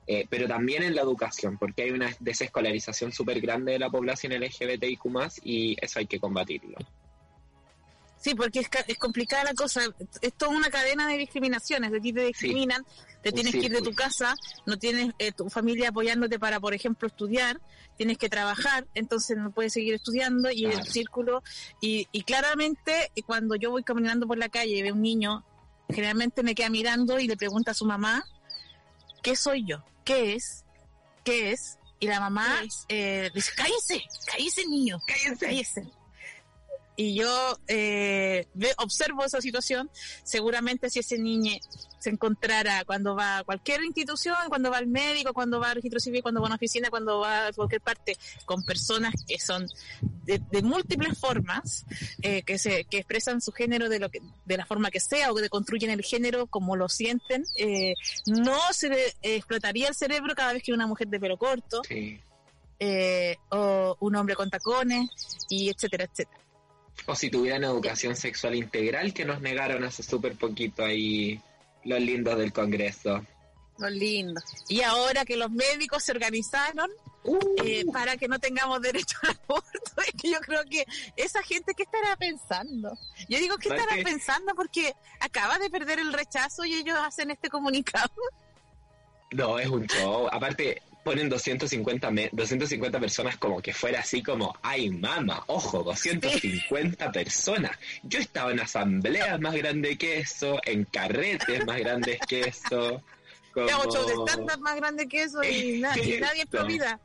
[0.05, 4.33] Eh, pero también en la educación, porque hay una desescolarización súper grande de la población
[4.33, 5.05] LGBTIQ
[5.43, 6.75] y eso hay que combatirlo.
[8.23, 9.81] Sí, porque es, es complicada la cosa.
[10.21, 11.91] Es toda una cadena de discriminaciones.
[11.91, 12.85] De ti te discriminan,
[13.21, 14.33] te tienes que ir de tu casa,
[14.65, 17.59] no tienes eh, tu familia apoyándote para, por ejemplo, estudiar,
[17.97, 21.43] tienes que trabajar, entonces no puedes seguir estudiando y el círculo.
[21.81, 25.43] Y, y claramente, cuando yo voy caminando por la calle y veo un niño,
[25.89, 28.23] generalmente me queda mirando y le pregunta a su mamá,
[29.21, 29.83] ¿qué soy yo?
[30.05, 30.63] ¿Qué es?
[31.25, 31.77] ¿Qué es?
[31.99, 32.47] Y la mamá
[32.87, 35.45] eh, dice, cállese, cállese niño, cállese.
[35.45, 36.02] cállese
[36.95, 39.89] y yo eh, observo esa situación,
[40.23, 41.53] seguramente si ese niño
[41.97, 45.99] se encontrara cuando va a cualquier institución, cuando va al médico, cuando va al registro
[45.99, 49.67] civil, cuando va a una oficina, cuando va a cualquier parte, con personas que son
[50.25, 51.85] de, múltiples formas,
[52.21, 55.31] eh, que se que expresan su género de lo que de la forma que sea
[55.31, 57.95] o que construyen el género como lo sienten, eh,
[58.27, 61.81] no se le explotaría el cerebro cada vez que una mujer de pelo corto.
[63.49, 65.09] o un hombre con tacones
[65.49, 66.42] y etcétera, etcétera.
[67.05, 71.41] O si tuvieran educación sexual integral que nos negaron hace súper poquito ahí
[71.83, 73.25] los lindos del Congreso.
[73.77, 74.43] Los lindos.
[74.69, 76.89] Y ahora que los médicos se organizaron
[77.23, 77.39] uh.
[77.63, 80.85] eh, para que no tengamos derecho al aborto, es que yo creo que
[81.15, 82.97] esa gente, ¿qué estará pensando?
[83.27, 84.53] Yo digo, ¿qué estará pensando?
[84.55, 88.13] Porque acaba de perder el rechazo y ellos hacen este comunicado.
[89.31, 90.27] No, es un show.
[90.31, 97.77] Aparte, ponen 250, 250 personas como que fuera así como, ay mama, ojo, 250 personas.
[98.03, 103.03] Yo estaba en asambleas más grandes que eso, en carretes más grandes que eso.
[103.53, 103.67] Como...
[103.67, 106.99] de más grande que eso y, nadie, nadie es vida.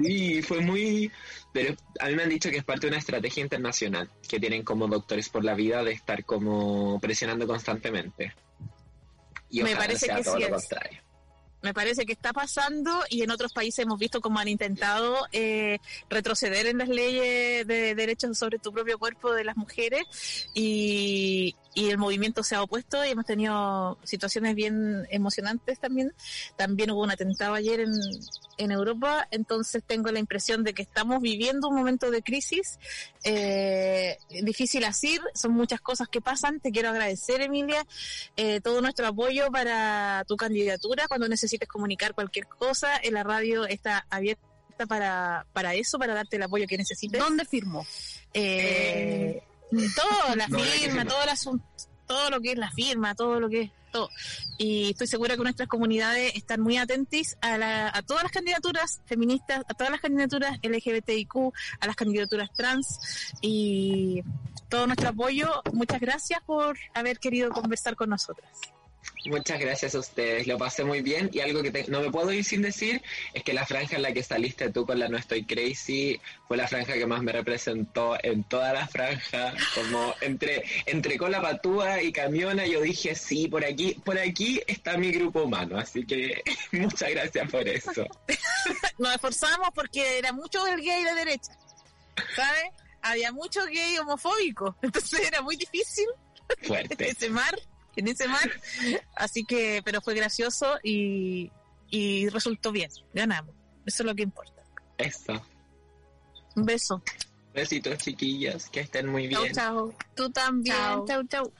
[0.00, 1.10] Sí, fue muy...
[1.52, 4.62] Pero a mí me han dicho que es parte de una estrategia internacional que tienen
[4.62, 8.32] como doctores por la vida de estar como presionando constantemente.
[9.50, 11.00] Y me parece que todo lo contrario
[11.62, 15.78] me parece que está pasando y en otros países hemos visto cómo han intentado eh,
[16.08, 20.02] retroceder en las leyes de derechos sobre tu propio cuerpo de las mujeres
[20.54, 26.12] y, y el movimiento se ha opuesto y hemos tenido situaciones bien emocionantes también.
[26.56, 27.92] También hubo un atentado ayer en,
[28.58, 32.78] en Europa, entonces tengo la impresión de que estamos viviendo un momento de crisis
[33.24, 36.60] eh, difícil así, son muchas cosas que pasan.
[36.60, 37.86] Te quiero agradecer, Emilia,
[38.36, 41.06] eh, todo nuestro apoyo para tu candidatura.
[41.08, 44.42] Cuando necesites comunicar cualquier cosa, en la radio está abierta
[44.88, 47.20] para, para eso, para darte el apoyo que necesites.
[47.20, 47.86] ¿Dónde firmo?
[48.32, 51.64] Eh, todo, la firma, todo el asunto,
[52.06, 54.08] todo lo que es la firma, todo lo que es todo.
[54.58, 59.00] Y estoy segura que nuestras comunidades están muy atentas a, la, a todas las candidaturas
[59.06, 64.22] feministas, a todas las candidaturas LGBTIQ, a las candidaturas trans y
[64.68, 65.62] todo nuestro apoyo.
[65.72, 68.50] Muchas gracias por haber querido conversar con nosotras.
[69.26, 72.42] Muchas gracias a ustedes, lo pasé muy bien y algo que no me puedo ir
[72.42, 73.02] sin decir
[73.34, 76.56] es que la franja en la que saliste tú con la No Estoy Crazy fue
[76.56, 82.02] la franja que más me representó en toda la franja, como entre, entre cola patúa
[82.02, 86.42] y camiona yo dije sí, por aquí, por aquí está mi grupo humano, así que
[86.72, 88.06] muchas gracias por eso.
[88.98, 91.52] Nos esforzamos porque era mucho del gay de derecha,
[92.34, 92.64] ¿sabes?
[93.02, 96.06] Había mucho gay homofóbico, entonces era muy difícil
[96.62, 97.10] Fuerte.
[97.10, 97.54] ese mar
[97.96, 98.50] en ese mar.
[99.16, 101.50] Así que, pero fue gracioso y,
[101.88, 102.90] y resultó bien.
[103.12, 103.54] Ganamos.
[103.86, 104.62] Eso es lo que importa.
[104.98, 105.42] Eso.
[106.56, 107.02] Un beso.
[107.54, 108.68] Besitos, chiquillas.
[108.70, 109.40] Que estén muy bien.
[109.52, 109.94] Chao, chao.
[110.14, 110.76] Tú también.
[111.06, 111.52] Chao, chao.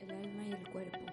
[0.00, 1.03] El alma y el cuerpo